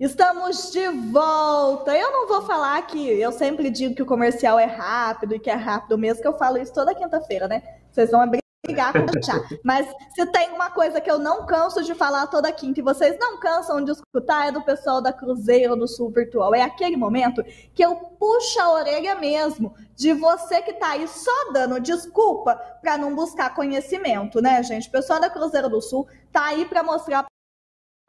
[0.00, 1.96] Estamos de volta.
[1.96, 5.50] Eu não vou falar que eu sempre digo que o comercial é rápido e que
[5.50, 7.62] é rápido mesmo, que eu falo isso toda quinta-feira, né?
[7.92, 8.20] Vocês vão
[8.64, 9.40] brigar com deixar.
[9.64, 13.16] Mas se tem uma coisa que eu não canso de falar toda quinta e vocês
[13.18, 16.54] não cansam de escutar, é do pessoal da Cruzeiro do Sul Virtual.
[16.54, 17.42] É aquele momento
[17.74, 22.96] que eu puxo a orelha mesmo de você que tá aí só dando desculpa para
[22.96, 24.88] não buscar conhecimento, né, gente?
[24.88, 27.26] O pessoal da Cruzeiro do Sul tá aí para mostrar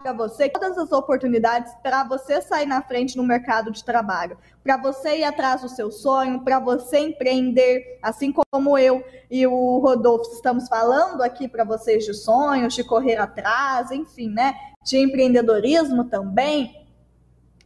[0.04, 4.76] para você todas as oportunidades para você sair na frente no mercado de trabalho, para
[4.76, 10.30] você ir atrás do seu sonho, para você empreender, assim como eu e o Rodolfo
[10.34, 14.54] estamos falando aqui para vocês de sonhos, de correr atrás, enfim, né?
[14.84, 16.86] De empreendedorismo também.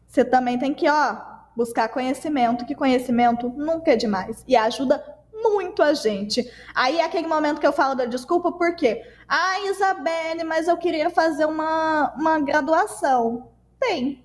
[0.07, 1.17] Você também tem que, ó,
[1.55, 5.03] buscar conhecimento, que conhecimento nunca é demais e ajuda
[5.41, 6.49] muito a gente.
[6.73, 9.03] Aí é aquele momento que eu falo da desculpa, por quê?
[9.27, 13.49] Ah, Isabelle, mas eu queria fazer uma, uma graduação.
[13.79, 14.23] Tem.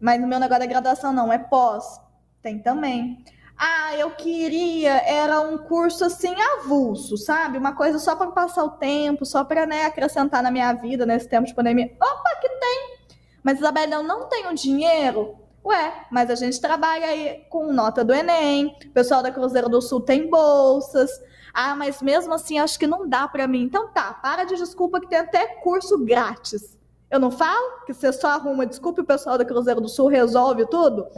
[0.00, 2.00] Mas o meu negócio é graduação não, é pós.
[2.42, 3.24] Tem também.
[3.58, 7.56] Ah, eu queria, era um curso assim avulso, sabe?
[7.56, 11.26] Uma coisa só para passar o tempo, só para né, acrescentar na minha vida nesse
[11.26, 11.90] tempo de pandemia.
[11.94, 12.96] Opa, que tem!
[13.42, 15.45] Mas, Isabelle, eu não tenho dinheiro.
[15.66, 19.82] Ué, mas a gente trabalha aí com nota do Enem, o pessoal da Cruzeiro do
[19.82, 21.10] Sul tem bolsas.
[21.52, 23.64] Ah, mas mesmo assim acho que não dá para mim.
[23.64, 26.78] Então tá, para de desculpa que tem até curso grátis.
[27.10, 30.06] Eu não falo que você só arruma desculpa e o pessoal da Cruzeiro do Sul
[30.06, 31.08] resolve tudo?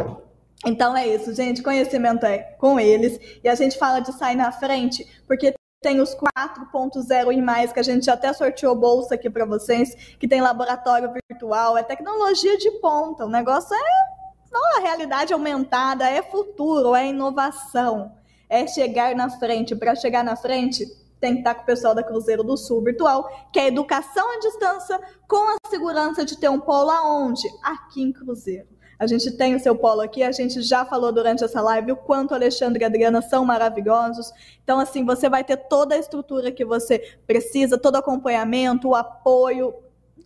[0.64, 1.62] Então é isso, gente.
[1.62, 3.20] Conhecimento é com eles.
[3.44, 7.80] E a gente fala de sair na frente, porque tem os 4.0 e mais, que
[7.80, 12.70] a gente até sorteou bolsa aqui para vocês, que tem laboratório virtual, é tecnologia de
[12.80, 13.26] ponta.
[13.26, 14.17] O negócio é
[14.61, 18.12] não, a realidade aumentada, é futuro, é inovação
[18.49, 19.77] é chegar na frente.
[19.77, 20.87] Para chegar na frente,
[21.21, 24.38] tem que estar com o pessoal da Cruzeiro do Sul Virtual, que é educação à
[24.38, 27.47] distância com a segurança de ter um polo aonde?
[27.62, 28.66] Aqui em Cruzeiro.
[28.99, 31.97] A gente tem o seu polo aqui, a gente já falou durante essa live o
[31.97, 34.33] quanto Alexandre e Adriana são maravilhosos.
[34.64, 38.97] Então, assim, você vai ter toda a estrutura que você precisa, todo o acompanhamento, o
[38.97, 39.73] apoio.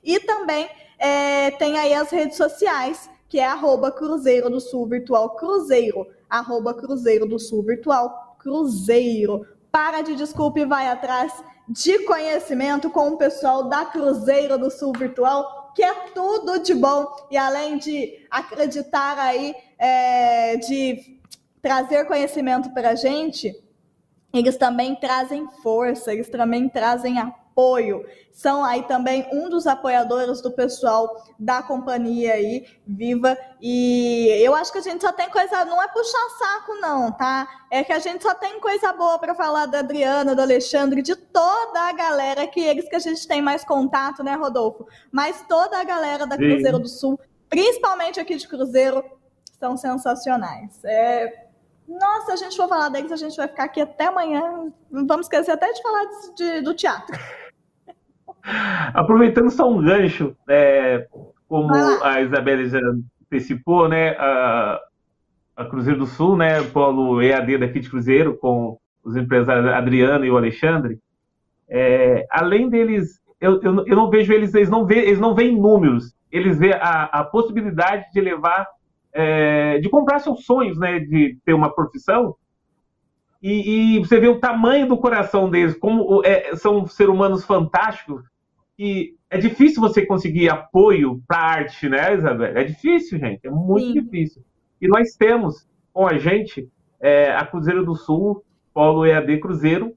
[0.05, 5.31] E também é, tem aí as redes sociais, que é arroba Cruzeiro do Sul Virtual
[5.31, 9.45] Cruzeiro, arroba Cruzeiro do Sul Virtual Cruzeiro.
[9.77, 11.31] Para de desculpa e vai atrás
[11.69, 17.07] de conhecimento com o pessoal da Cruzeiro do Sul Virtual, que é tudo de bom.
[17.31, 21.21] E além de acreditar aí, é, de
[21.61, 23.55] trazer conhecimento para a gente,
[24.33, 28.05] eles também trazem força, eles também trazem apoio apoio.
[28.31, 33.37] São aí também um dos apoiadores do pessoal da companhia aí, Viva.
[33.63, 37.49] E eu acho que a gente só tem coisa, não é puxar saco não, tá?
[37.71, 41.17] É que a gente só tem coisa boa para falar da Adriana, do Alexandre, de
[41.17, 44.87] toda a galera, que eles que a gente tem mais contato, né, Rodolfo?
[45.11, 46.83] Mas toda a galera da Cruzeiro Sim.
[46.83, 49.03] do Sul, principalmente aqui de Cruzeiro,
[49.59, 50.85] são sensacionais.
[50.85, 51.47] É,
[51.89, 54.71] nossa, a gente for falar deles, a gente vai ficar aqui até amanhã.
[54.91, 57.17] Vamos esquecer até de falar de, de, do teatro.
[58.95, 61.07] Aproveitando só um gancho, é,
[61.49, 62.79] como a Isabela já
[63.23, 64.81] antecipou, né, a,
[65.57, 70.25] a, Cruzeiro do Sul, né, o polo EAD daqui de Cruzeiro, com os empresários Adriano
[70.25, 70.99] e o Alexandre,
[71.69, 75.61] é, além deles, eu, eu, eu, não vejo eles, eles não, vê, eles não veem
[75.61, 78.67] números, eles veem a, a possibilidade de levar,
[79.13, 82.37] é, de comprar seus sonhos, né, de ter uma profissão,
[83.43, 88.25] e, e, você vê o tamanho do coração deles, como é, são seres humanos fantásticos,
[88.77, 92.57] que é difícil você conseguir apoio para arte, né, Isabel?
[92.57, 94.03] É difícil, gente, é muito Sim.
[94.03, 94.45] difícil.
[94.81, 96.69] E nós temos com a gente
[97.01, 99.95] é, a Cruzeiro do Sul, Polo EAD Cruzeiro,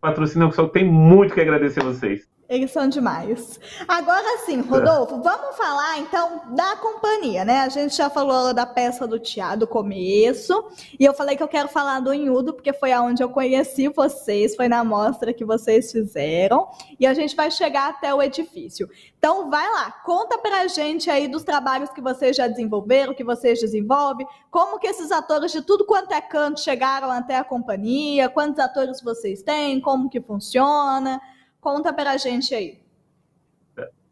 [0.00, 2.28] patrocínio que só tem muito que agradecer a vocês.
[2.46, 3.58] Eles são demais.
[3.88, 7.60] Agora sim, Rodolfo, vamos falar então da companhia, né?
[7.60, 10.64] A gente já falou da peça do teatro do começo,
[10.98, 14.54] e eu falei que eu quero falar do Inhudo, porque foi aonde eu conheci vocês,
[14.54, 18.90] foi na mostra que vocês fizeram, e a gente vai chegar até o edifício.
[19.18, 23.58] Então vai lá, conta pra gente aí dos trabalhos que vocês já desenvolveram, que vocês
[23.60, 28.58] desenvolvem, como que esses atores de tudo quanto é canto chegaram até a companhia, quantos
[28.58, 31.20] atores vocês têm, como que funciona.
[31.64, 32.78] Conta pra gente aí.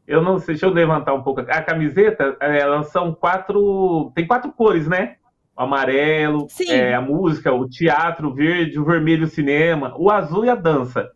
[0.06, 1.42] Eu não sei, deixa eu levantar um pouco.
[1.42, 4.10] A camiseta, elas são quatro.
[4.14, 5.16] Tem quatro cores, né?
[5.54, 10.46] O amarelo, é, a música, o teatro, o verde, o vermelho, o cinema, o azul
[10.46, 11.10] e a dança.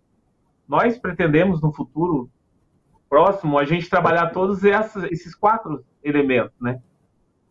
[0.68, 2.28] Nós pretendemos no futuro
[3.08, 6.82] próximo a gente trabalhar todos esses, esses quatro elementos, né?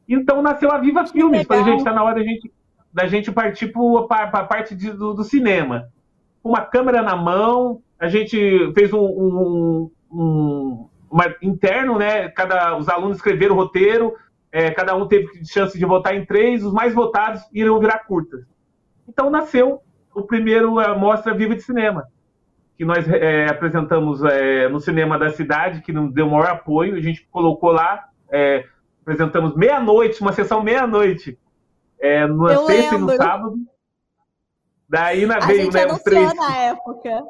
[0.07, 2.53] Então nasceu a Viva Filmes, a gente está na hora da gente,
[2.93, 3.73] da gente partir
[4.07, 5.89] para a parte de, do, do cinema.
[6.43, 12.29] Uma câmera na mão, a gente fez um, um, um uma, interno, né?
[12.29, 14.13] Cada, os alunos escreveram o roteiro,
[14.51, 18.45] é, cada um teve chance de votar em três, os mais votados iriam virar curtas.
[19.07, 19.81] Então nasceu
[20.13, 22.05] o primeiro a Mostra Viva de Cinema,
[22.77, 27.01] que nós é, apresentamos é, no cinema da cidade, que nos deu maior apoio, a
[27.01, 28.65] gente colocou lá, é,
[29.01, 31.39] apresentamos meia-noite, uma sessão meia-noite,
[31.99, 33.13] é, na Eu sexta lembro.
[33.13, 33.55] e no sábado.
[34.87, 36.33] Daí na, veio né, os três.
[36.35, 37.23] na época.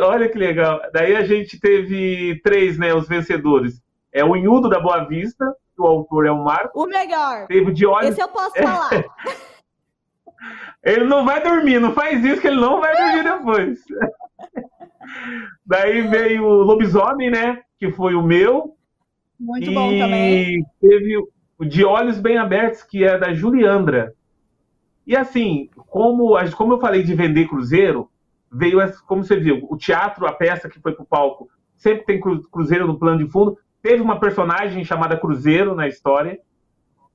[0.00, 0.80] Olha que legal.
[0.92, 3.82] Daí a gente teve três, né, os vencedores.
[4.12, 6.82] É o Inhudo da Boa Vista, que o autor é o Marco.
[6.82, 7.46] O melhor.
[7.48, 8.10] Teve de olhos...
[8.10, 8.90] Esse eu posso falar.
[10.84, 13.80] ele não vai dormir, não faz isso que ele não vai dormir depois.
[15.66, 18.76] Daí veio o Lobisomem, né, que foi o meu.
[19.38, 20.64] Muito e bom também.
[20.80, 21.18] teve
[21.58, 24.14] o De Olhos Bem Abertos, que é da Juliandra.
[25.06, 28.08] E assim, como, como eu falei de vender cruzeiro,
[28.54, 32.20] veio, como você viu, o teatro, a peça que foi para o palco, sempre tem
[32.20, 33.58] Cruzeiro no plano de fundo.
[33.82, 36.38] Teve uma personagem chamada Cruzeiro na história.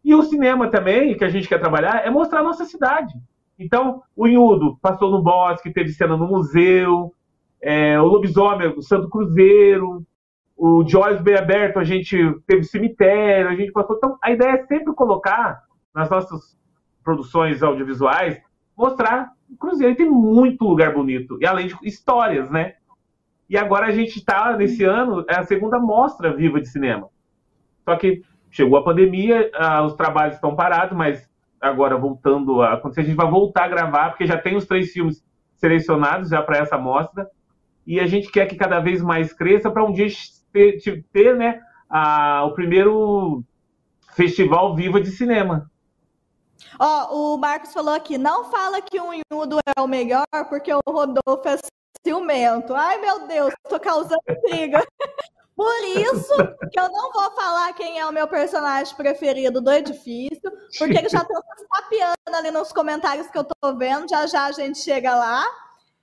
[0.03, 3.13] E o cinema também, que a gente quer trabalhar, é mostrar a nossa cidade.
[3.57, 7.13] Então, o Inhudo passou no bosque, teve cena no museu,
[7.61, 10.05] é, o Lobisomem, o Santo Cruzeiro,
[10.55, 13.97] o Olhos Bem Aberto, a gente teve cemitério, a gente passou.
[13.97, 16.57] Então, a ideia é sempre colocar nas nossas
[17.03, 18.39] produções audiovisuais,
[18.77, 21.37] mostrar Cruzeiro tem muito lugar bonito.
[21.41, 22.75] E além de histórias, né?
[23.49, 27.07] E agora a gente está, nesse ano, é a segunda mostra viva de cinema.
[27.83, 29.49] Só que chegou a pandemia,
[29.85, 31.27] os trabalhos estão parados, mas
[31.59, 34.91] agora voltando a acontecer, a gente vai voltar a gravar, porque já tem os três
[34.91, 35.23] filmes
[35.55, 37.27] selecionados já para essa mostra.
[37.85, 40.07] E a gente quer que cada vez mais cresça para um dia
[40.53, 40.79] ter,
[41.11, 41.59] ter né,
[41.89, 43.43] a, o primeiro
[44.15, 45.69] festival viva de cinema.
[46.79, 50.81] Ó, o Marcos falou aqui, não fala que o Inhudo é o melhor, porque o
[50.87, 51.57] Rodolfo é
[52.05, 52.73] ciumento.
[52.73, 54.85] Ai, meu Deus, tô causando briga.
[55.55, 56.33] Por isso
[56.71, 61.09] que eu não vou falar quem é o meu personagem preferido do edifício, porque ele
[61.09, 65.13] já tá tapeando ali nos comentários que eu tô vendo, já já a gente chega
[65.13, 65.45] lá.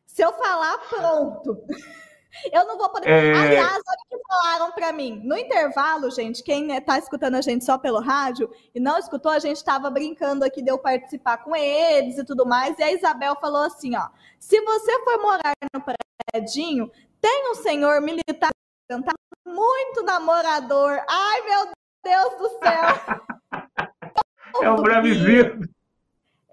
[0.07, 1.65] Se eu falar, pronto.
[2.53, 3.09] Eu não vou poder.
[3.09, 3.33] É...
[3.33, 5.21] Aliás, olha o que falaram para mim.
[5.25, 9.39] No intervalo, gente, quem está escutando a gente só pelo rádio e não escutou, a
[9.39, 12.79] gente estava brincando aqui de eu participar com eles e tudo mais.
[12.79, 18.01] E a Isabel falou assim: ó, se você for morar no prédio, tem um senhor
[18.01, 18.51] militar
[19.45, 21.01] muito namorador.
[21.09, 21.69] Ai, meu
[22.05, 23.91] Deus do céu!
[24.63, 25.69] é um bravizinho.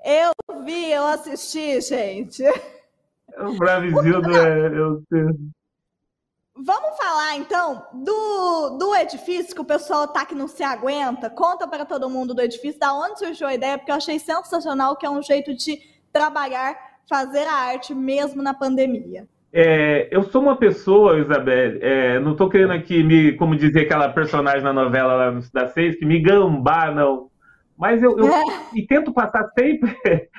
[0.03, 2.43] Eu vi, eu assisti, gente.
[2.43, 4.35] É um bravizinho do.
[4.35, 5.03] É, eu
[6.55, 11.29] Vamos falar então do, do edifício que o pessoal tá que não se aguenta.
[11.29, 14.95] Conta para todo mundo do edifício, da onde surgiu a ideia, porque eu achei sensacional
[14.95, 15.79] que é um jeito de
[16.11, 16.77] trabalhar,
[17.09, 19.27] fazer a arte mesmo na pandemia.
[19.51, 24.09] É, eu sou uma pessoa, Isabel, é, não estou querendo aqui me, como dizia aquela
[24.09, 27.29] personagem na novela lá no da Seis, que me gambar, não.
[27.75, 28.43] Mas eu, eu é.
[28.75, 29.95] e tento passar sempre,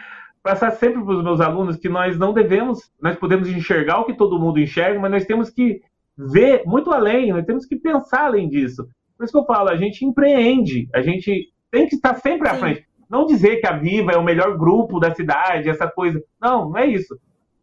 [0.43, 4.15] passar sempre para os meus alunos que nós não devemos, nós podemos enxergar o que
[4.15, 5.83] todo mundo enxerga, mas nós temos que
[6.17, 8.87] ver muito além, nós temos que pensar além disso.
[9.17, 12.55] Por isso que eu falo, a gente empreende, a gente tem que estar sempre Sim.
[12.55, 12.87] à frente.
[13.09, 16.23] Não dizer que a Viva é o melhor grupo da cidade, essa coisa.
[16.41, 17.19] Não, não é isso.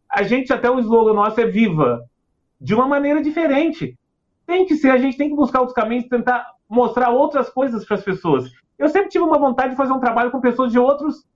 [0.08, 2.02] A gente, até o slogan nosso é Viva,
[2.60, 3.98] de uma maneira diferente.
[4.46, 7.96] Tem que ser, a gente tem que buscar outros caminhos, tentar mostrar outras coisas para
[7.96, 8.50] as pessoas.
[8.78, 11.26] Eu sempre tive uma vontade de fazer um trabalho com pessoas de outros,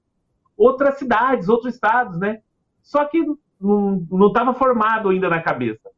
[0.57, 2.41] outras cidades, outros estados, né?
[2.83, 3.25] Só que
[3.61, 5.91] não estava formado ainda na cabeça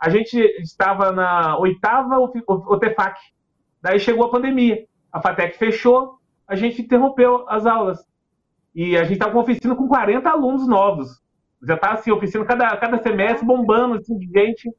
[0.00, 3.20] a gente estava na oitava OTEFAC.
[3.82, 4.86] Daí chegou a pandemia.
[5.12, 7.98] A FATEC fechou, a gente interrompeu as aulas.
[8.74, 11.20] E a gente estava com oficina com 40 alunos novos.
[11.62, 14.72] Já está assim, oficina cada, cada semestre bombando assim, de gente.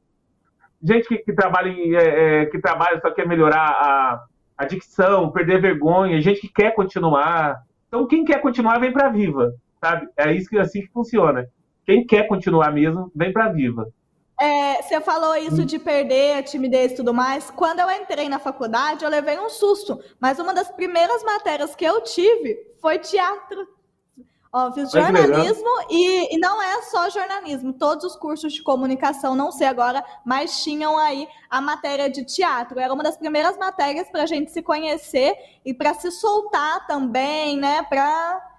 [0.82, 4.24] Gente que, que trabalha, é, é, que trabalha só quer melhorar a,
[4.58, 7.62] a dicção, perder vergonha, gente que quer continuar.
[7.86, 10.08] Então, quem quer continuar, vem para Viva, sabe?
[10.16, 11.46] É isso que assim que funciona.
[11.86, 13.86] Quem quer continuar mesmo, vem para Viva.
[14.42, 17.48] É, você falou isso de perder a timidez e tudo mais.
[17.48, 20.02] Quando eu entrei na faculdade, eu levei um susto.
[20.18, 23.68] Mas uma das primeiras matérias que eu tive foi teatro.
[24.52, 27.72] Ó, fiz jornalismo e, e, não é só jornalismo.
[27.72, 32.80] Todos os cursos de comunicação, não sei agora, mas tinham aí a matéria de teatro.
[32.80, 37.56] Era uma das primeiras matérias para a gente se conhecer e para se soltar também,
[37.56, 37.84] né?
[37.84, 38.51] Para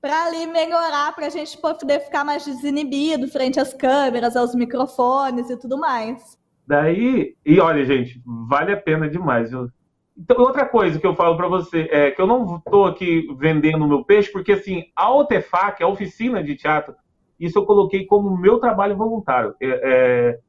[0.00, 5.50] para ali melhorar, para a gente poder ficar mais desinibido frente às câmeras, aos microfones
[5.50, 6.38] e tudo mais.
[6.66, 9.50] Daí, e olha, gente, vale a pena demais.
[9.50, 9.68] Viu?
[10.16, 13.84] Então, outra coisa que eu falo para você é que eu não estou aqui vendendo
[13.84, 16.94] o meu peixe, porque assim, a OTFAC, a oficina de teatro,
[17.38, 19.54] isso eu coloquei como meu trabalho voluntário.
[19.60, 20.40] É, é,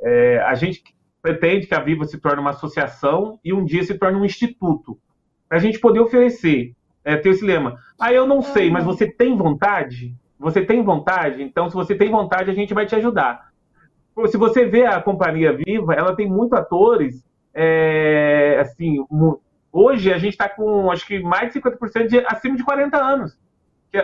[0.00, 0.82] é, a gente
[1.20, 4.98] pretende que a Viva se torne uma associação e um dia se torne um instituto,
[5.48, 7.76] para a gente poder oferecer é, ter esse lema.
[8.00, 10.14] Ah, eu não sei, mas você tem vontade?
[10.38, 11.42] Você tem vontade?
[11.42, 13.52] Então, se você tem vontade, a gente vai te ajudar.
[14.26, 19.04] Se você vê a Companhia Viva, ela tem muitos atores, é, assim,
[19.72, 23.38] hoje a gente está com, acho que mais de 50% de, acima de 40 anos.
[23.90, 24.02] Que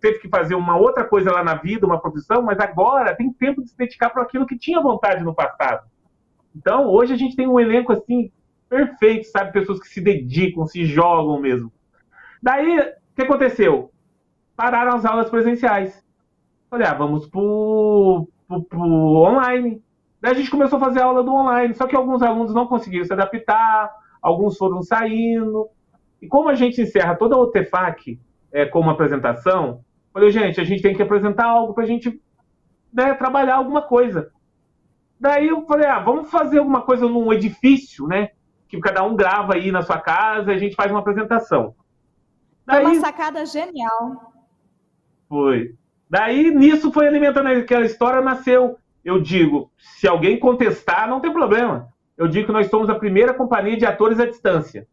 [0.00, 3.62] teve que fazer uma outra coisa lá na vida, uma profissão, mas agora tem tempo
[3.62, 5.86] de se dedicar para aquilo que tinha vontade no passado.
[6.54, 8.30] Então, hoje a gente tem um elenco, assim,
[8.68, 9.52] perfeito, sabe?
[9.52, 11.72] Pessoas que se dedicam, se jogam mesmo.
[12.42, 13.90] Daí, o que aconteceu?
[14.56, 16.04] Pararam as aulas presenciais.
[16.70, 19.82] Falei, ah, vamos pro, pro, pro online.
[20.20, 23.04] Daí a gente começou a fazer aula do online, só que alguns alunos não conseguiram
[23.04, 25.68] se adaptar, alguns foram saindo.
[26.20, 28.18] E como a gente encerra toda a OTFAC
[28.52, 29.80] é, com uma apresentação,
[30.12, 32.20] falei, gente, a gente tem que apresentar algo para a gente
[32.92, 34.30] né, trabalhar alguma coisa.
[35.20, 38.30] Daí eu falei, ah, vamos fazer alguma coisa num edifício, né?
[38.68, 41.74] Que cada um grava aí na sua casa e a gente faz uma apresentação.
[42.68, 44.34] Daí, foi uma sacada genial.
[45.26, 45.74] Foi.
[46.08, 48.76] Daí, nisso foi alimentando aquela história, nasceu.
[49.02, 51.88] Eu digo, se alguém contestar, não tem problema.
[52.16, 54.86] Eu digo que nós somos a primeira companhia de atores à distância.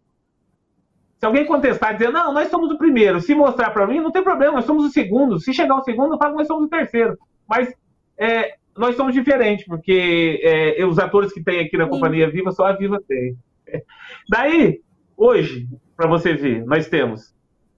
[1.17, 4.11] Se alguém contestar e dizer, não, nós somos o primeiro, se mostrar para mim, não
[4.11, 5.37] tem problema, nós somos o segundo.
[5.37, 7.17] Se chegar o segundo, eu falo que nós somos o terceiro.
[7.45, 7.73] Mas
[8.17, 11.89] é, nós somos diferentes, porque é, os atores que tem aqui na Sim.
[11.89, 13.37] Companhia Viva, só a Viva tem.
[14.29, 14.79] Daí,
[15.17, 17.34] hoje, para você ver, nós temos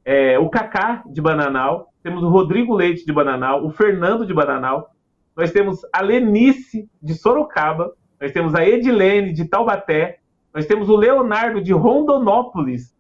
[0.07, 4.95] é, o Kaká de Bananal, temos o Rodrigo Leite de Bananal, o Fernando de Bananal,
[5.35, 10.19] nós temos a Lenice de Sorocaba, nós temos a Edilene de Taubaté,
[10.53, 12.95] nós temos o Leonardo de Rondonópolis.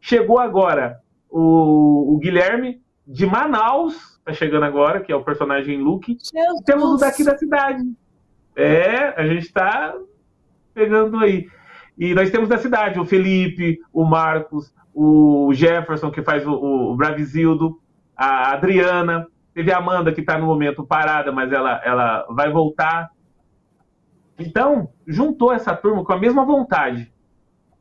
[0.00, 0.98] Chegou agora
[1.30, 6.18] o, o Guilherme de Manaus, tá chegando agora, que é o personagem Luke.
[6.64, 7.84] Temos o daqui da cidade.
[8.56, 9.94] É, a gente tá
[10.74, 11.46] pegando aí.
[11.96, 16.96] E nós temos da cidade o Felipe, o Marcos, o Jefferson, que faz o, o
[16.96, 17.78] Bravizildo,
[18.16, 23.10] a Adriana, teve a Amanda, que está no momento parada, mas ela, ela vai voltar.
[24.38, 27.12] Então, juntou essa turma com a mesma vontade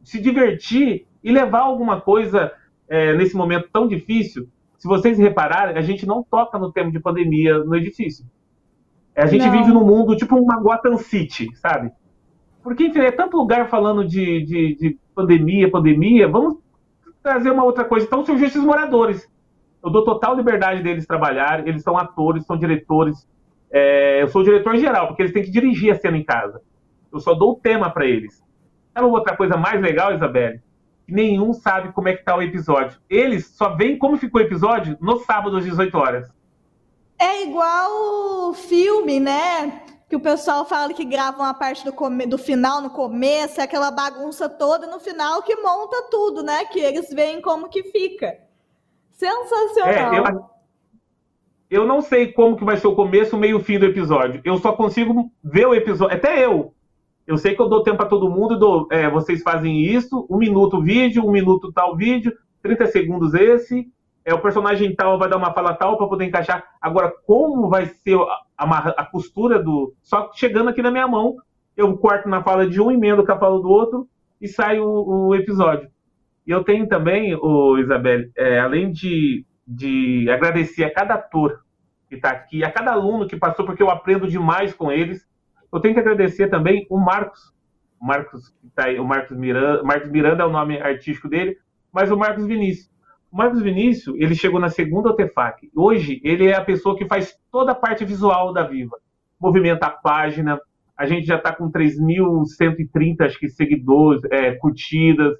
[0.01, 2.51] de se divertir e levar alguma coisa
[2.89, 4.49] é, nesse momento tão difícil.
[4.77, 8.25] Se vocês repararem, a gente não toca no tema de pandemia no edifício.
[9.15, 9.51] A gente não.
[9.53, 11.91] vive num mundo tipo uma Gotham City, sabe?
[12.61, 16.64] Porque, enfim, é tanto lugar falando de, de, de pandemia, pandemia, vamos
[17.25, 18.05] trazer uma outra coisa.
[18.05, 19.27] Então surgiu esses moradores.
[19.83, 23.27] Eu dou total liberdade deles trabalhar, eles são atores, são diretores.
[23.71, 26.61] É, eu sou diretor geral, porque eles têm que dirigir a cena em casa.
[27.11, 28.43] Eu só dou o tema para eles.
[28.93, 30.61] Sabe outra coisa mais legal, Isabelle?
[31.07, 32.99] Nenhum sabe como é que tá o episódio.
[33.09, 36.31] Eles só veem como ficou o episódio no sábado às 18 horas.
[37.19, 39.81] É igual filme, né?
[40.15, 42.25] Que o pessoal fala que grava uma parte do, come...
[42.25, 46.63] do final no começo, é aquela bagunça toda, no final que monta tudo, né?
[46.63, 48.33] Que eles veem como que fica.
[49.11, 50.13] Sensacional.
[50.13, 53.63] É, eu, eu não sei como que vai ser o começo, o meio e o
[53.63, 54.39] fim do episódio.
[54.45, 56.15] Eu só consigo ver o episódio.
[56.15, 56.73] Até eu.
[57.27, 60.37] Eu sei que eu dou tempo para todo mundo, dou, é, vocês fazem isso, um
[60.37, 62.31] minuto vídeo, um minuto tal vídeo,
[62.63, 63.85] 30 segundos esse,
[64.25, 66.63] é, o personagem tal vai dar uma fala tal para poder encaixar.
[66.81, 68.17] Agora, como vai ser
[68.57, 69.93] a, a, a, costura do.
[70.01, 71.35] Só chegando aqui na minha mão,
[71.77, 74.09] eu corto na fala de um, emendo com a fala do outro
[74.41, 75.89] e sai o, o episódio.
[76.45, 81.63] E eu tenho também, o Isabel, é, além de, de agradecer a cada ator
[82.09, 85.27] que está aqui, a cada aluno que passou, porque eu aprendo demais com eles,
[85.71, 87.53] eu tenho que agradecer também o Marcos.
[87.99, 91.57] O Marcos, tá aí, o Marcos Miranda, Marcos Miranda é o nome artístico dele,
[91.91, 92.94] mas o Marcos Vinícius.
[93.35, 95.69] Marcos Vinícius, ele chegou na segunda OTFAC.
[95.75, 98.97] Hoje, ele é a pessoa que faz toda a parte visual da Viva.
[99.37, 100.57] Movimenta a página,
[100.95, 105.35] a gente já está com 3.130, acho que, seguidores, é, curtidas.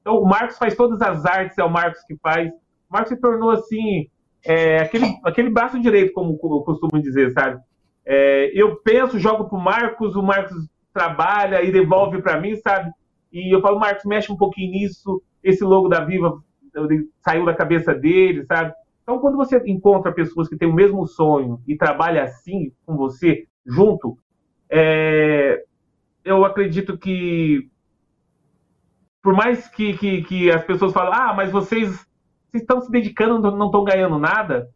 [0.00, 2.48] Então, o Marcos faz todas as artes, é o Marcos que faz.
[2.48, 4.08] O Marcos se tornou, assim,
[4.44, 7.60] é, aquele, aquele braço direito, como eu costumo dizer, sabe?
[8.04, 12.90] É, eu penso, jogo pro Marcos, o Marcos trabalha e devolve para mim, sabe?
[13.32, 16.44] E eu falo, Marcos, mexe um pouquinho nisso, esse logo da Viva
[17.20, 18.72] saiu da cabeça dele, sabe?
[19.02, 23.46] Então, quando você encontra pessoas que têm o mesmo sonho e trabalha assim com você,
[23.64, 24.18] junto,
[24.68, 25.62] é,
[26.24, 27.70] eu acredito que,
[29.22, 31.88] por mais que, que, que, as pessoas falam, ah, mas vocês,
[32.50, 34.68] vocês estão se dedicando, não estão ganhando nada,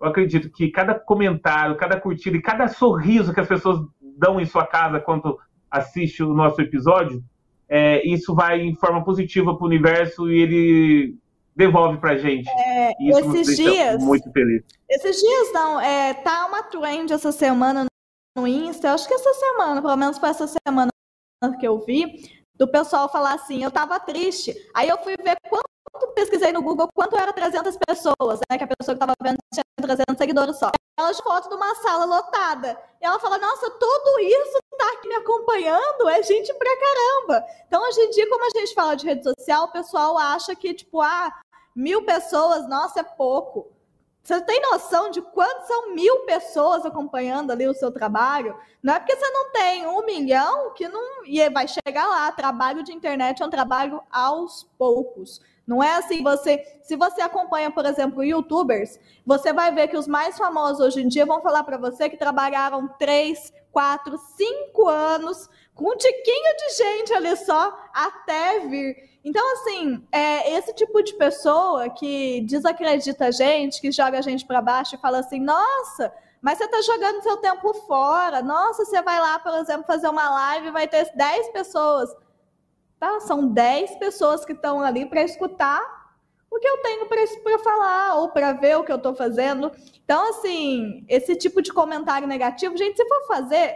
[0.00, 3.78] eu acredito que cada comentário, cada curtida e cada sorriso que as pessoas
[4.18, 5.38] dão em sua casa quando
[5.70, 7.22] assiste o nosso episódio,
[7.68, 11.16] é, isso vai em forma positiva para o universo e ele
[11.56, 12.48] devolve pra gente.
[12.48, 14.02] É, Isso esses dias.
[14.02, 14.62] Muito feliz.
[14.88, 17.86] Esses dias não, é, tá uma trend essa semana
[18.36, 20.90] no Insta, acho que essa semana, pelo menos foi essa semana
[21.58, 22.22] que eu vi,
[22.54, 24.54] do pessoal falar assim, eu tava triste.
[24.74, 25.66] Aí eu fui ver quanto
[26.14, 28.58] pesquisei no Google quanto era 300 pessoas, né?
[28.58, 30.70] Que a pessoa que tava vendo tinha 300 seguidores só.
[30.98, 32.78] Ela de foto de uma sala lotada.
[33.00, 37.46] E ela fala: Nossa, tudo isso tá aqui me acompanhando, é gente pra caramba.
[37.66, 40.74] Então, hoje em dia, como a gente fala de rede social, o pessoal acha que,
[40.74, 41.30] tipo, ah,
[41.76, 43.70] Mil pessoas, nossa, é pouco.
[44.22, 48.58] Você tem noção de quantos são mil pessoas acompanhando ali o seu trabalho?
[48.82, 52.32] Não é porque você não tem um milhão que não e vai chegar lá.
[52.32, 55.40] Trabalho de internet é um trabalho aos poucos.
[55.66, 60.08] Não é assim, você, se você acompanha, por exemplo, youtubers, você vai ver que os
[60.08, 65.48] mais famosos hoje em dia vão falar para você que trabalharam três, quatro, cinco anos
[65.74, 69.15] com um tiquinho de gente ali só até vir.
[69.26, 74.46] Então, assim, é esse tipo de pessoa que desacredita a gente, que joga a gente
[74.46, 78.40] para baixo e fala assim: nossa, mas você está jogando seu tempo fora.
[78.40, 82.14] Nossa, você vai lá, por exemplo, fazer uma live e vai ter 10 pessoas.
[83.00, 83.18] Tá?
[83.18, 85.82] São 10 pessoas que estão ali para escutar
[86.48, 89.72] o que eu tenho para falar ou para ver o que eu estou fazendo.
[90.04, 93.74] Então, assim, esse tipo de comentário negativo, gente, se for fazer,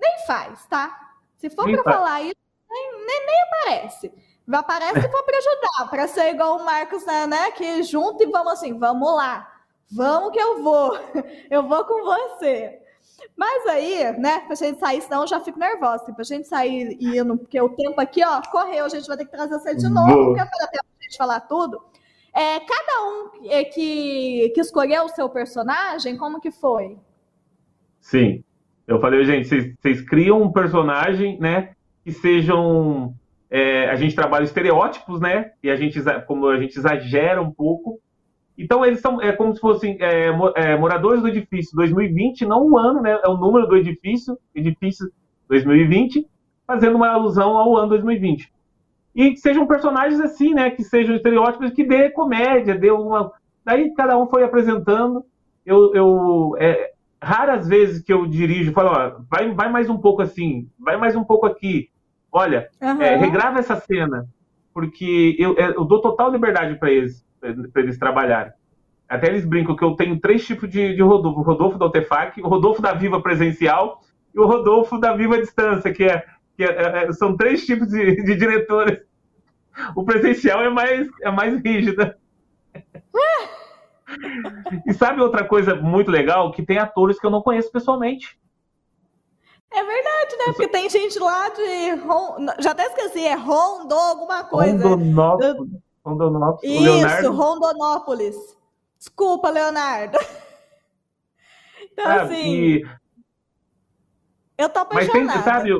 [0.00, 1.12] nem faz, tá?
[1.36, 2.34] Se for para falar isso,
[2.70, 4.10] nem, nem, nem aparece.
[4.52, 7.50] Aparece para ajudar, para ser igual o Marcos, né, né?
[7.50, 9.52] Que junto e vamos assim, vamos lá.
[9.90, 10.96] Vamos que eu vou.
[11.50, 12.80] Eu vou com você.
[13.36, 16.02] Mas aí, né, pra gente sair, senão eu já fico nervosa.
[16.02, 19.24] Assim, pra gente sair indo, porque o tempo aqui, ó, correu, a gente vai ter
[19.24, 21.82] que trazer você de novo, porque para dar tempo pra gente falar tudo.
[22.34, 26.98] É, cada um é, que, que escolheu o seu personagem, como que foi?
[28.00, 28.44] Sim.
[28.86, 31.74] Eu falei, gente, vocês criam um personagem, né,
[32.04, 33.14] que sejam
[33.50, 35.52] é, a gente trabalha estereótipos, né?
[35.62, 38.00] E a gente, como a gente exagera um pouco.
[38.58, 42.78] Então, eles são é como se fossem é, é, moradores do edifício 2020, não o
[42.78, 43.18] ano, né?
[43.24, 45.10] É o número do edifício, edifício
[45.48, 46.26] 2020,
[46.66, 48.50] fazendo uma alusão ao ano 2020.
[49.14, 50.70] E que sejam personagens assim, né?
[50.70, 53.30] Que sejam estereótipos, que dê comédia, dê uma.
[53.64, 55.24] Daí cada um foi apresentando.
[55.64, 56.92] Eu, eu é,
[57.22, 61.16] raras vezes que eu dirijo, falo, ó, vai, vai mais um pouco assim, vai mais
[61.16, 61.88] um pouco aqui.
[62.36, 63.00] Olha, uhum.
[63.00, 64.28] é, regrava essa cena,
[64.74, 67.26] porque eu, é, eu dou total liberdade para eles,
[67.72, 68.52] para eles trabalharem.
[69.08, 72.38] Até eles brincam que eu tenho três tipos de, de Rodolfo: o Rodolfo da Altefac,
[72.42, 74.02] o Rodolfo da Viva Presencial
[74.34, 78.22] e o Rodolfo da Viva Distância, que, é, que é, é, são três tipos de,
[78.22, 79.00] de diretores.
[79.94, 82.18] O presencial é mais, é mais rígida.
[84.86, 86.52] e sabe outra coisa muito legal?
[86.52, 88.38] Que tem atores que eu não conheço pessoalmente.
[89.72, 90.44] É verdade, né?
[90.46, 92.62] Porque tem gente lá de.
[92.62, 94.88] Já até esqueci, é Rondo, alguma coisa.
[94.88, 95.80] Rondonópolis.
[96.04, 96.72] Rondonópolis.
[96.72, 98.36] Isso, Rondonópolis.
[98.98, 100.18] Desculpa, Leonardo.
[101.92, 102.52] Então, ah, assim.
[102.52, 102.86] E...
[104.58, 105.24] Eu tô apaixonada.
[105.24, 105.70] Mas tem, sabe,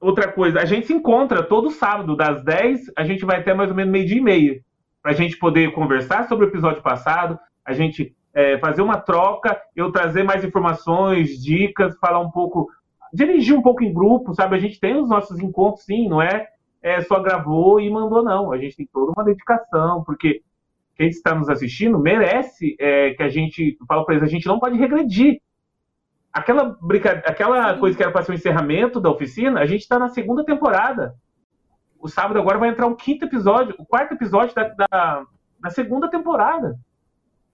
[0.00, 3.70] outra coisa, a gente se encontra todo sábado, das 10, a gente vai até mais
[3.70, 4.64] ou menos meio-dia e meia,
[5.02, 9.58] para a gente poder conversar sobre o episódio passado, a gente é, fazer uma troca,
[9.74, 12.70] eu trazer mais informações, dicas, falar um pouco,
[13.10, 14.54] dirigir um pouco em grupo, sabe?
[14.54, 16.46] A gente tem os nossos encontros, sim, não é,
[16.82, 18.52] é só gravou e mandou, não.
[18.52, 20.42] A gente tem toda uma dedicação, porque
[20.96, 24.60] quem está nos assistindo merece é, que a gente, fala para eles, a gente não
[24.60, 25.40] pode regredir
[26.30, 27.22] aquela, brinca...
[27.24, 30.44] aquela coisa que era para ser o encerramento da oficina, a gente está na segunda
[30.44, 31.14] temporada.
[31.98, 35.24] O sábado agora vai entrar o quinto episódio, o quarto episódio da, da,
[35.58, 36.78] da segunda temporada.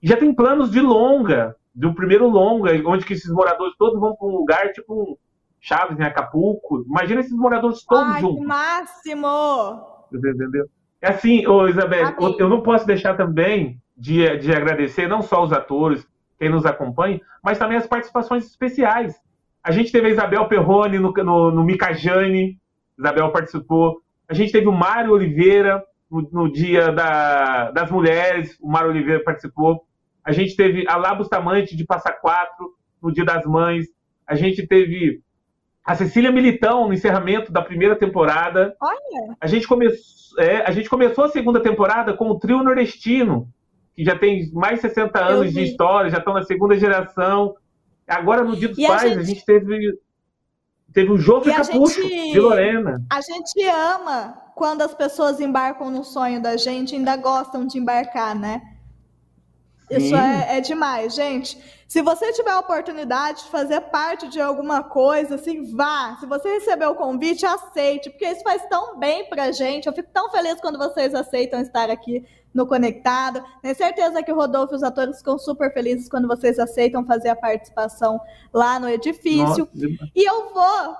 [0.03, 4.13] E já tem planos de longa, do primeiro longa, onde que esses moradores todos vão
[4.13, 5.17] para um lugar tipo um
[5.61, 6.83] Chaves em Acapulco.
[6.85, 8.45] Imagina esses moradores todos Ai, juntos.
[8.45, 9.81] Máximo!
[10.13, 10.65] Entendeu?
[11.01, 15.53] É assim, ô Isabel, eu não posso deixar também de, de agradecer não só os
[15.53, 16.05] atores,
[16.37, 19.15] quem nos acompanha, mas também as participações especiais.
[19.63, 22.59] A gente teve a Isabel Perrone no, no, no Micajane,
[22.99, 24.01] Isabel participou.
[24.27, 25.81] A gente teve o Mário Oliveira
[26.11, 29.85] no, no Dia da, das Mulheres, o Mário Oliveira participou.
[30.23, 33.87] A gente teve a Lá Bustamante de Passa Quatro no Dia das Mães.
[34.25, 35.21] A gente teve
[35.83, 38.75] a Cecília Militão no encerramento da primeira temporada.
[38.81, 39.35] Olha!
[39.39, 39.87] A gente, come...
[40.39, 43.49] é, a gente começou a segunda temporada com o trio nordestino,
[43.93, 47.55] que já tem mais de 60 anos de história, já estão na segunda geração.
[48.07, 49.19] Agora, no Dia dos e Pais, a gente...
[49.19, 49.99] a gente, teve,
[50.93, 52.31] teve o Jô Capucho, gente...
[52.31, 53.03] de Lorena.
[53.09, 58.33] A gente ama quando as pessoas embarcam no sonho da gente, ainda gostam de embarcar,
[58.33, 58.61] né?
[59.89, 61.57] Isso é, é, demais, gente.
[61.87, 66.17] Se você tiver a oportunidade de fazer parte de alguma coisa, assim, vá.
[66.19, 69.87] Se você receber o convite, aceite, porque isso faz tão bem pra gente.
[69.87, 73.43] Eu fico tão feliz quando vocês aceitam estar aqui no Conectado.
[73.61, 77.29] Tenho certeza que o Rodolfo e os atores ficam super felizes quando vocês aceitam fazer
[77.29, 78.19] a participação
[78.53, 79.69] lá no edifício.
[79.73, 80.09] Nossa.
[80.15, 80.95] E eu vou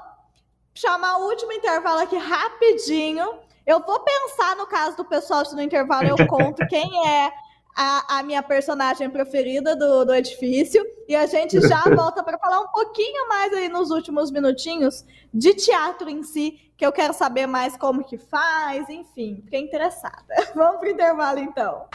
[0.73, 3.27] chamar o último intervalo aqui rapidinho.
[3.65, 7.31] Eu vou pensar no caso do pessoal no intervalo, eu conto quem é
[7.75, 10.83] a, a, minha personagem preferida do, do edifício.
[11.07, 15.53] E a gente já volta para falar um pouquinho mais aí nos últimos minutinhos de
[15.53, 20.33] teatro em si, que eu quero saber mais como que faz, enfim, fiquei interessada.
[20.55, 21.85] Vamos pro intervalo então.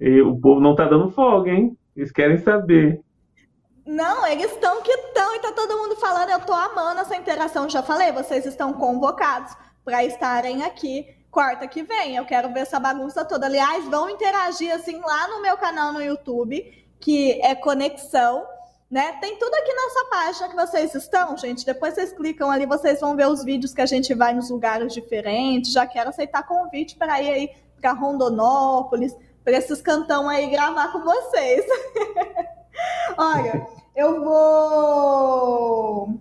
[0.00, 1.76] E o povo não tá dando folga, hein?
[1.96, 3.00] Eles querem saber.
[3.86, 6.30] Não, eles estão que estão e tá todo mundo falando.
[6.30, 7.68] Eu tô amando essa interação.
[7.68, 9.54] Já falei, vocês estão convocados
[9.84, 12.14] para estarem aqui quarta que vem.
[12.16, 13.46] Eu quero ver essa bagunça toda.
[13.46, 16.62] Aliás, vão interagir assim lá no meu canal no YouTube,
[17.00, 18.46] que é Conexão.
[18.88, 19.18] Né?
[19.20, 21.66] Tem tudo aqui nessa página que vocês estão, gente.
[21.66, 24.94] Depois vocês clicam ali, vocês vão ver os vídeos que a gente vai nos lugares
[24.94, 25.72] diferentes.
[25.72, 31.00] Já quero aceitar convite para ir aí para Rondonópolis, para esses cantão aí gravar com
[31.00, 31.66] vocês.
[33.18, 33.66] Olha,
[33.96, 36.14] eu vou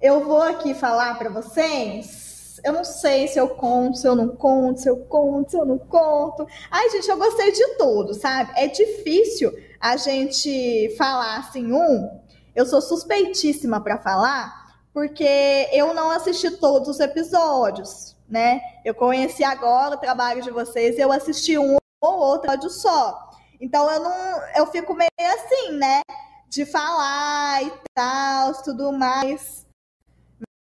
[0.00, 2.31] eu vou aqui falar para vocês.
[2.64, 5.64] Eu não sei se eu conto, se eu não conto, se eu conto, se eu
[5.64, 6.46] não conto.
[6.70, 8.52] Ai, gente, eu gostei de tudo, sabe?
[8.56, 12.20] É difícil a gente falar assim, um,
[12.54, 18.60] eu sou suspeitíssima para falar, porque eu não assisti todos os episódios, né?
[18.84, 23.30] Eu conheci agora o trabalho de vocês, eu assisti um ou outro episódio só.
[23.60, 26.00] Então eu não, eu fico meio assim, né?
[26.48, 29.66] De falar e tal, tudo mais.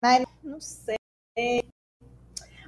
[0.03, 0.97] Mas não sei.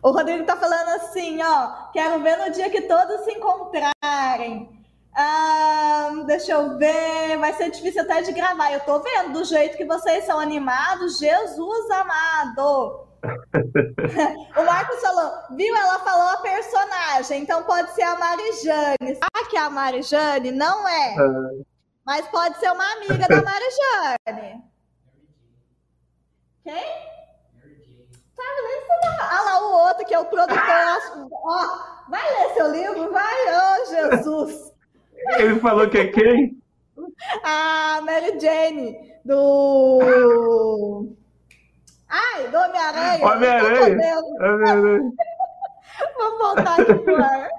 [0.02, 4.78] O Rodrigo tá falando assim, ó, quero ver no dia que todos se encontrarem.
[5.14, 8.72] Ah, deixa eu ver, vai ser difícil até de gravar.
[8.72, 13.08] Eu tô vendo do jeito que vocês são animados, Jesus amado.
[14.56, 15.74] o Marcos falou, viu?
[15.74, 19.18] Ela falou a personagem, então pode ser a Marijane.
[19.20, 20.52] Ah, que é a Marijane?
[20.52, 21.14] Não é.
[21.14, 21.62] é.
[22.06, 24.62] Mas pode ser uma amiga da Marijane.
[26.62, 27.17] Quem?
[28.38, 31.28] Sabe nem se Ah lá, o outro que é o produtor.
[31.32, 34.72] Ó, vai ler seu livro, vai, ô oh, Jesus.
[35.38, 36.56] Ele falou que é quem?
[37.42, 41.08] A Mary Jane, do.
[42.08, 43.26] Ai, do Homem-Aranha.
[43.26, 44.16] Homem-Aranha.
[44.40, 45.10] Homem-Aranha.
[46.16, 47.57] Vamos voltar aqui pro ar.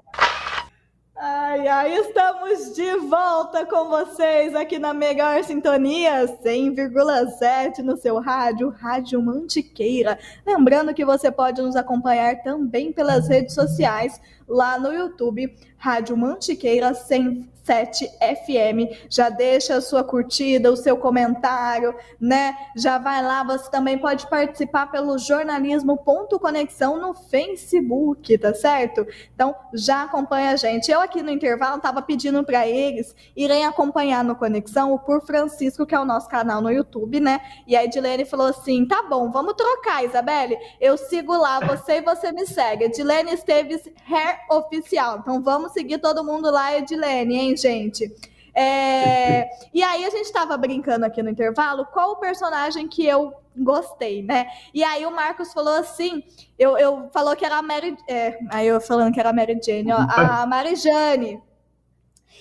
[1.21, 8.69] Ai, ai, estamos de volta com vocês aqui na melhor sintonia 100,7 no seu rádio,
[8.69, 10.17] Rádio Mantiqueira.
[10.47, 16.93] Lembrando que você pode nos acompanhar também pelas redes sociais, lá no YouTube, Rádio Mantiqueira
[16.93, 19.07] 100 7 FM.
[19.07, 22.57] Já deixa a sua curtida, o seu comentário, né?
[22.75, 29.05] Já vai lá, você também pode participar pelo jornalismo.conexão no Facebook, tá certo?
[29.35, 30.89] Então, já acompanha a gente.
[30.91, 35.85] Eu aqui no intervalo estava pedindo para eles irem acompanhar no Conexão o Por Francisco,
[35.85, 37.39] que é o nosso canal no YouTube, né?
[37.67, 40.57] E a Edilene falou assim: tá bom, vamos trocar, Isabelle.
[40.81, 42.85] Eu sigo lá você e você me segue.
[42.85, 45.19] Edilene Esteves Hair Oficial.
[45.19, 48.13] Então vamos seguir todo mundo lá, Edilene, hein, gente?
[48.53, 49.49] É...
[49.73, 54.23] E aí a gente estava brincando aqui no intervalo qual o personagem que eu gostei,
[54.23, 54.47] né?
[54.73, 56.23] E aí o Marcos falou assim,
[56.57, 59.59] eu, eu falou que era a Mary, é, aí eu falando que era a Mary
[59.61, 61.41] Jane, ó, a Mary Jane.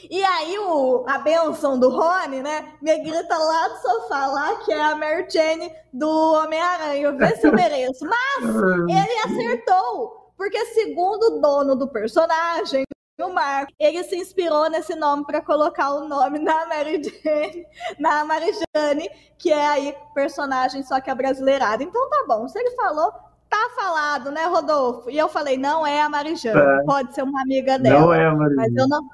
[0.08, 4.72] E aí o, a benção do Rony, né, me grita lá do sofá, lá que
[4.72, 8.06] é a Mary Jane do Homem-Aranha, ver se eu mereço.
[8.06, 8.44] Mas
[8.88, 12.84] ele acertou, porque segundo o dono do personagem,
[13.20, 17.66] o Marco, ele se inspirou nesse nome para colocar o nome na Mary Jane,
[17.98, 21.82] na Marijane, que é aí personagem só que é brasileirada.
[21.82, 23.12] Então tá bom, se ele falou,
[23.50, 25.10] tá falado, né, Rodolfo?
[25.10, 26.84] E eu falei, não é a Marijane, é.
[26.84, 27.98] pode ser uma amiga dela.
[27.98, 28.56] Não é a Marijane.
[28.56, 29.08] Mas eu não...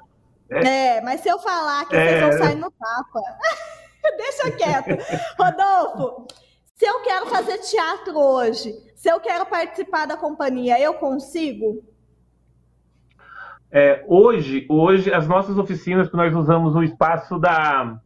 [0.51, 0.97] É.
[0.97, 1.01] é.
[1.01, 2.05] mas se eu falar que é.
[2.05, 3.21] vocês vão sair no tapa,
[4.17, 5.03] deixa quieto.
[5.39, 6.27] Rodolfo,
[6.75, 11.81] se eu quero fazer teatro hoje, se eu quero participar da companhia, eu consigo?
[13.71, 17.97] É, hoje, hoje, as nossas oficinas que nós usamos o espaço da,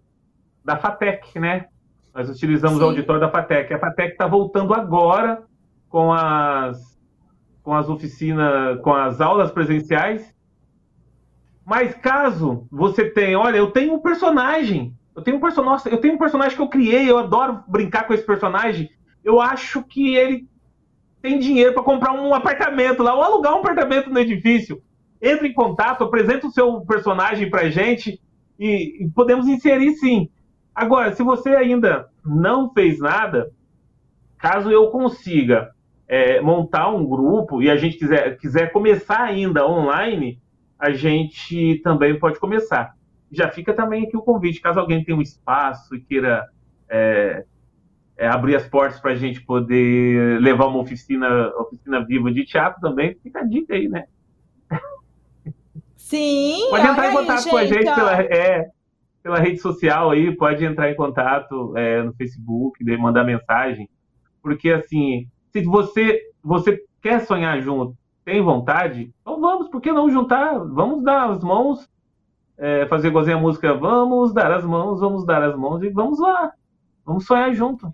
[0.63, 1.67] da FATEC, né?
[2.13, 2.83] Nós utilizamos Sim.
[2.83, 3.73] o auditório da FATEC.
[3.73, 5.43] A FATEC está voltando agora
[5.89, 6.99] com as,
[7.63, 10.33] com as oficinas, com as aulas presenciais.
[11.65, 16.13] Mas caso você tenha, olha, eu tenho um personagem, eu tenho um personagem, eu tenho
[16.15, 18.89] um personagem que eu criei, eu adoro brincar com esse personagem.
[19.23, 20.47] Eu acho que ele
[21.21, 24.81] tem dinheiro para comprar um apartamento lá, ou alugar um apartamento no edifício
[25.21, 28.21] entre em contato, apresenta o seu personagem para gente
[28.57, 30.29] e, e podemos inserir sim.
[30.73, 33.51] Agora, se você ainda não fez nada,
[34.37, 35.71] caso eu consiga
[36.07, 40.39] é, montar um grupo e a gente quiser, quiser começar ainda online,
[40.79, 42.95] a gente também pode começar.
[43.31, 46.49] Já fica também aqui o convite, caso alguém tenha um espaço e queira
[46.89, 47.45] é,
[48.17, 52.81] é, abrir as portas para a gente poder levar uma oficina, oficina viva de teatro
[52.81, 54.05] também, fica a dica aí, né?
[55.95, 58.69] Sim, pode entrar em contato aí, com a gente pela, é,
[59.21, 63.87] pela rede social aí, pode entrar em contato é, no Facebook, mandar mensagem.
[64.41, 70.09] Porque assim, se você, você quer sonhar junto, tem vontade, então vamos, por que não
[70.09, 70.57] juntar?
[70.59, 71.89] Vamos dar as mãos,
[72.59, 76.19] é, fazer igualzinho a música, vamos dar as mãos, vamos dar as mãos e vamos
[76.19, 76.53] lá.
[77.05, 77.93] Vamos sonhar junto.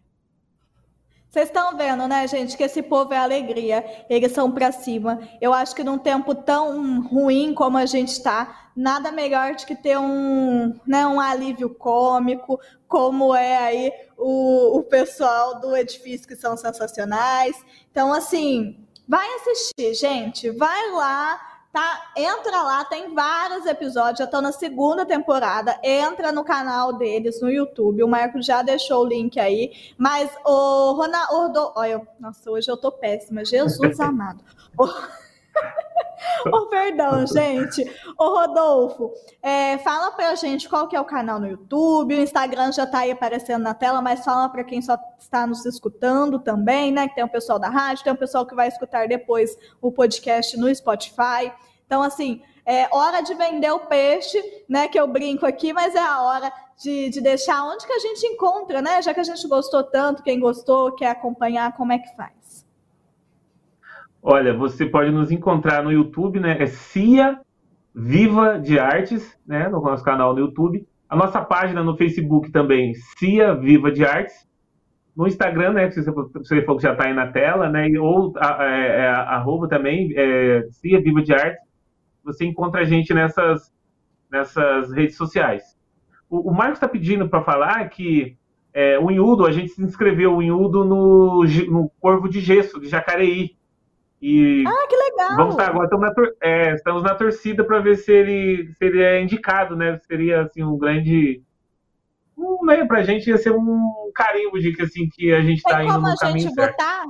[1.30, 5.20] Vocês estão vendo, né, gente, que esse povo é alegria, eles são para cima.
[5.41, 9.76] Eu acho que num tempo tão ruim como a gente está, nada melhor do que
[9.76, 12.57] ter um, né, um alívio cômico,
[12.88, 17.55] como é aí o, o pessoal do edifício que são sensacionais.
[17.91, 22.13] Então, assim, vai assistir, gente, vai lá tá?
[22.15, 25.78] Entra lá, tem vários episódios, já estão na segunda temporada.
[25.84, 28.01] Entra no canal deles no YouTube.
[28.01, 29.73] O Marco já deixou o link aí.
[29.97, 31.73] Mas o Ronaldo.
[31.76, 33.43] Olha, nossa, hoje eu tô péssima.
[33.43, 34.39] Jesus amado.
[36.51, 37.84] Oh, perdão, gente.
[38.18, 42.72] Ô, Rodolfo, é, fala pra gente qual que é o canal no YouTube, o Instagram
[42.72, 46.91] já tá aí aparecendo na tela, mas fala para quem só está nos escutando também,
[46.91, 47.08] né?
[47.08, 50.58] Que tem o pessoal da rádio, tem o pessoal que vai escutar depois o podcast
[50.58, 51.51] no Spotify.
[51.86, 54.88] Então, assim, é hora de vender o peixe, né?
[54.88, 56.51] Que eu brinco aqui, mas é a hora
[56.82, 59.01] de, de deixar onde que a gente encontra, né?
[59.01, 62.34] Já que a gente gostou tanto, quem gostou, quer acompanhar, como é que faz?
[64.28, 66.57] Olha, você pode nos encontrar no YouTube, né?
[66.59, 67.39] É Cia
[67.93, 69.69] Viva de Artes, né?
[69.69, 70.84] No nosso canal no YouTube.
[71.07, 74.34] A nossa página no Facebook também, Cia Viva de Artes.
[75.15, 76.11] no Instagram, né, que você,
[76.63, 80.63] falou que já está aí na tela, né, ou a, é, é, arroba também, é,
[80.71, 81.59] Cia Viva de Arte,
[82.23, 83.71] você encontra a gente nessas,
[84.30, 85.78] nessas redes sociais.
[86.28, 88.36] O, o Marcos está pedindo para falar que
[88.73, 92.89] é, o Inhudo, a gente se inscreveu o Inhudo no, no Corvo de Gesso, de
[92.89, 93.55] Jacareí.
[94.28, 95.36] E ah, que legal!
[95.38, 99.03] Vamos estar agora, estamos na, é, estamos na torcida para ver se ele, se ele
[99.03, 99.99] é indicado, né?
[100.07, 101.43] Seria assim, um grande
[102.36, 105.84] um, né, pra gente ia ser um carimbo de que, assim, que a gente está
[105.84, 106.71] indo no caminho certo.
[106.71, 107.05] votar?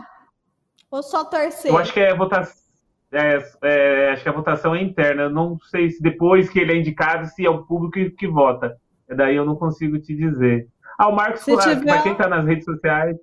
[0.91, 1.71] Ou só torcer?
[1.71, 2.65] Eu acho que é votação.
[3.13, 5.21] É, é, acho que a votação é interna.
[5.23, 8.27] Eu não sei se depois que ele é indicado, se é o público que, que
[8.27, 8.75] vota.
[9.07, 10.67] Daí eu não consigo te dizer.
[10.99, 11.81] Ah, o Marcos tiver...
[11.81, 13.15] para quem está nas redes sociais.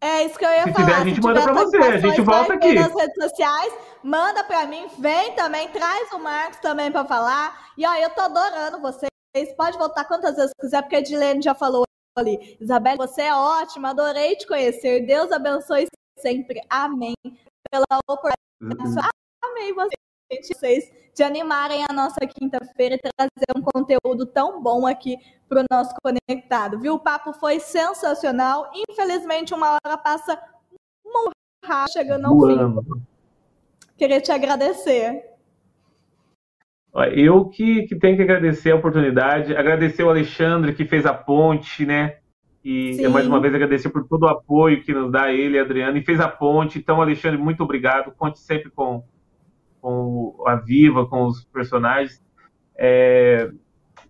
[0.00, 0.86] É isso que eu ia se falar.
[0.86, 2.74] Tiver, a gente manda para você, a gente volta aqui.
[2.74, 3.72] nas redes sociais,
[4.02, 7.72] manda para mim, vem também, traz o Marcos também para falar.
[7.76, 9.08] E ó, eu tô adorando você
[9.56, 11.84] pode voltar quantas vezes quiser, porque a Edilene já falou
[12.16, 12.56] ali.
[12.60, 15.06] Isabel, você é ótima, adorei te conhecer.
[15.06, 15.86] Deus abençoe
[16.18, 16.60] sempre.
[16.68, 17.14] Amém.
[17.70, 19.08] Pela oportunidade.
[19.44, 19.74] Amém
[20.30, 25.16] vocês de animarem a nossa quinta-feira e trazer um conteúdo tão bom aqui
[25.48, 26.94] para o nosso conectado, viu?
[26.94, 28.70] O papo foi sensacional.
[28.88, 30.38] Infelizmente, uma hora passa
[31.04, 31.32] muito
[31.64, 33.02] rápido, chegando ao fim.
[33.96, 35.24] Queria te agradecer.
[37.14, 41.86] Eu que, que tenho que agradecer a oportunidade, agradecer o Alexandre que fez a ponte,
[41.86, 42.18] né?
[42.64, 43.08] E Sim.
[43.08, 46.20] mais uma vez agradecer por todo o apoio que nos dá ele, Adriano, e fez
[46.20, 46.78] a ponte.
[46.78, 48.12] Então, Alexandre, muito obrigado.
[48.12, 49.04] Conte sempre com,
[49.80, 52.22] com a Viva, com os personagens.
[52.76, 53.50] É,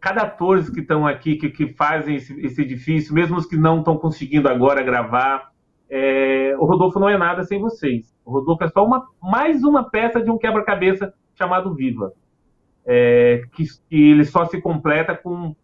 [0.01, 3.79] cada ator que estão aqui, que, que fazem esse, esse, edifício, mesmo os que não
[3.79, 5.51] estão conseguindo agora gravar,
[5.91, 8.15] é, o Rodolfo não é nada sem vocês.
[8.25, 12.13] O Rodolfo é só uma, mais uma peça de um quebra-cabeça chamado Viva
[12.89, 15.55] é, que, que, ele só se completa com,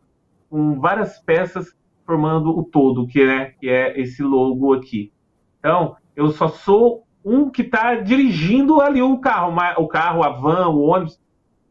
[0.51, 1.75] com várias peças
[2.05, 5.11] formando o todo, que é, que é esse logo aqui.
[5.59, 10.69] Então, eu só sou um que está dirigindo ali o carro, o carro, a van,
[10.69, 11.19] o ônibus,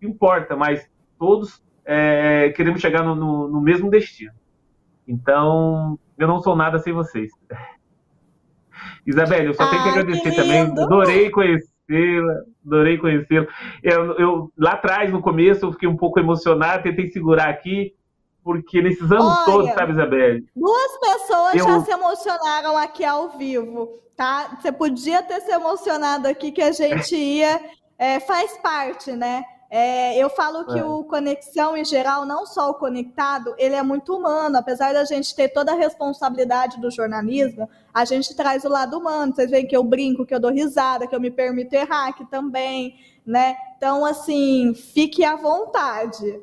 [0.01, 0.89] não importa, mas
[1.20, 4.34] todos é, queremos chegar no, no, no, mesmo destino.
[5.08, 7.32] Então, eu não sou nada sem vocês.
[9.06, 10.62] Isabelle, eu só tenho que agradecer que também.
[10.62, 12.34] Adorei conhecê-la,
[12.66, 13.47] adorei conhecê-la.
[13.84, 17.93] Eu, eu, lá atrás, no começo, eu fiquei um pouco emocionado, tentei segurar aqui,
[18.44, 20.46] porque nesses anos Olha, todos, sabe, Isabelle?
[20.56, 21.64] Duas pessoas eu...
[21.66, 24.58] já se emocionaram aqui ao vivo, tá?
[24.60, 27.60] Você podia ter se emocionado aqui que a gente ia.
[27.98, 29.44] É, faz parte, né?
[29.76, 30.86] É, eu falo que é.
[30.86, 34.56] o conexão em geral, não só o conectado, ele é muito humano.
[34.56, 39.34] Apesar da gente ter toda a responsabilidade do jornalismo, a gente traz o lado humano.
[39.34, 42.24] Vocês veem que eu brinco, que eu dou risada, que eu me permito errar aqui
[42.26, 43.56] também, né?
[43.76, 46.39] Então, assim, fique à vontade.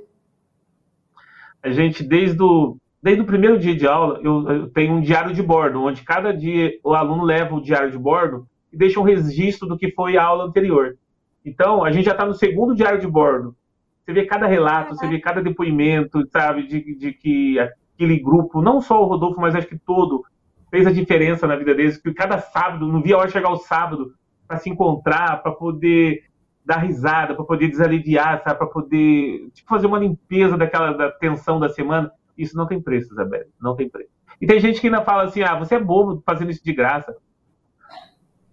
[1.62, 5.34] A gente, desde o, desde o primeiro dia de aula, eu, eu tenho um diário
[5.34, 9.04] de bordo, onde cada dia o aluno leva o diário de bordo e deixa um
[9.04, 10.96] registro do que foi a aula anterior.
[11.44, 13.56] Então, a gente já está no segundo diário de bordo.
[14.04, 18.80] Você vê cada relato, você vê cada depoimento, sabe, de, de que aquele grupo, não
[18.80, 20.24] só o Rodolfo, mas acho que todo,
[20.70, 23.58] fez a diferença na vida deles, que cada sábado, não via a hora chegar o
[23.58, 24.14] sábado
[24.46, 26.24] para se encontrar, para poder
[26.64, 31.58] dar risada, para poder desaliviar, sabe, para poder tipo, fazer uma limpeza daquela da tensão
[31.58, 32.11] da semana.
[32.36, 34.11] Isso não tem preço, Isabel, não tem preço.
[34.40, 37.14] E tem gente que ainda fala assim: ah, você é bobo fazendo isso de graça.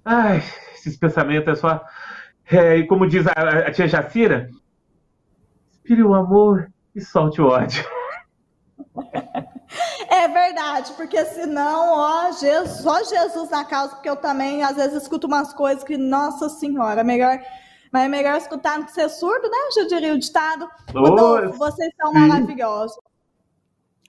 [0.03, 0.41] Ai,
[0.73, 1.81] esses pensamentos é só.
[2.49, 3.31] É, e como diz a,
[3.67, 4.49] a tia Jacira,
[5.69, 7.83] inspire o amor e solte o ódio.
[10.09, 15.03] É verdade, porque senão, ó, Jesus, só Jesus na causa, porque eu também às vezes
[15.03, 17.39] escuto umas coisas que, nossa senhora, melhor,
[17.91, 19.57] mas é melhor escutar do que ser surdo, né?
[19.75, 20.69] Já diria o ditado.
[20.93, 22.97] Rodolfo, vocês são maravilhosos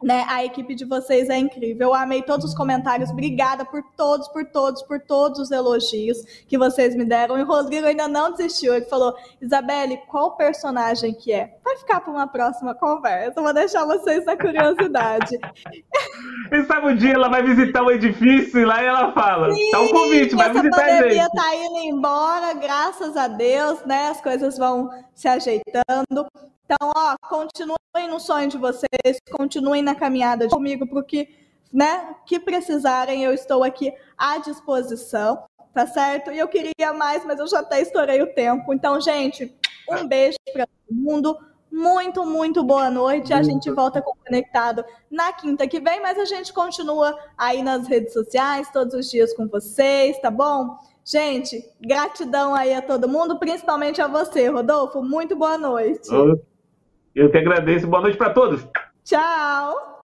[0.03, 0.25] né?
[0.29, 1.89] A equipe de vocês é incrível.
[1.89, 3.11] Eu amei todos os comentários.
[3.11, 7.39] Obrigada por todos, por todos, por todos os elogios que vocês me deram.
[7.39, 8.75] E o Rodrigo ainda não desistiu.
[8.75, 11.57] Ele falou: Isabelle, qual personagem que é?
[11.65, 13.41] Vai ficar para uma próxima conversa.
[13.41, 15.37] Vou deixar vocês na curiosidade.
[16.53, 19.81] e sabe um dia ela vai visitar o edifício e lá ela fala: Sim, tá
[19.81, 20.99] um convite, vai visitar a gente.
[20.99, 24.09] A pandemia tá indo embora, graças a Deus, né?
[24.11, 26.27] As coisas vão se ajeitando.
[26.71, 31.27] Então, ó, continuem no sonho de vocês, continuem na caminhada comigo, porque,
[31.73, 36.31] né, que precisarem, eu estou aqui à disposição, tá certo?
[36.31, 38.75] E eu queria mais, mas eu já até estourei o tempo.
[38.75, 39.57] Então, gente,
[39.91, 41.39] um beijo para todo mundo.
[41.73, 43.33] Muito, muito boa noite.
[43.33, 47.87] A gente volta com Conectado na quinta que vem, mas a gente continua aí nas
[47.87, 50.77] redes sociais todos os dias com vocês, tá bom?
[51.03, 55.03] Gente, gratidão aí a todo mundo, principalmente a você, Rodolfo.
[55.03, 56.11] Muito boa noite.
[57.19, 57.89] Eu que agradeço.
[57.89, 58.65] Boa noite para todos.
[59.05, 59.89] Tchau.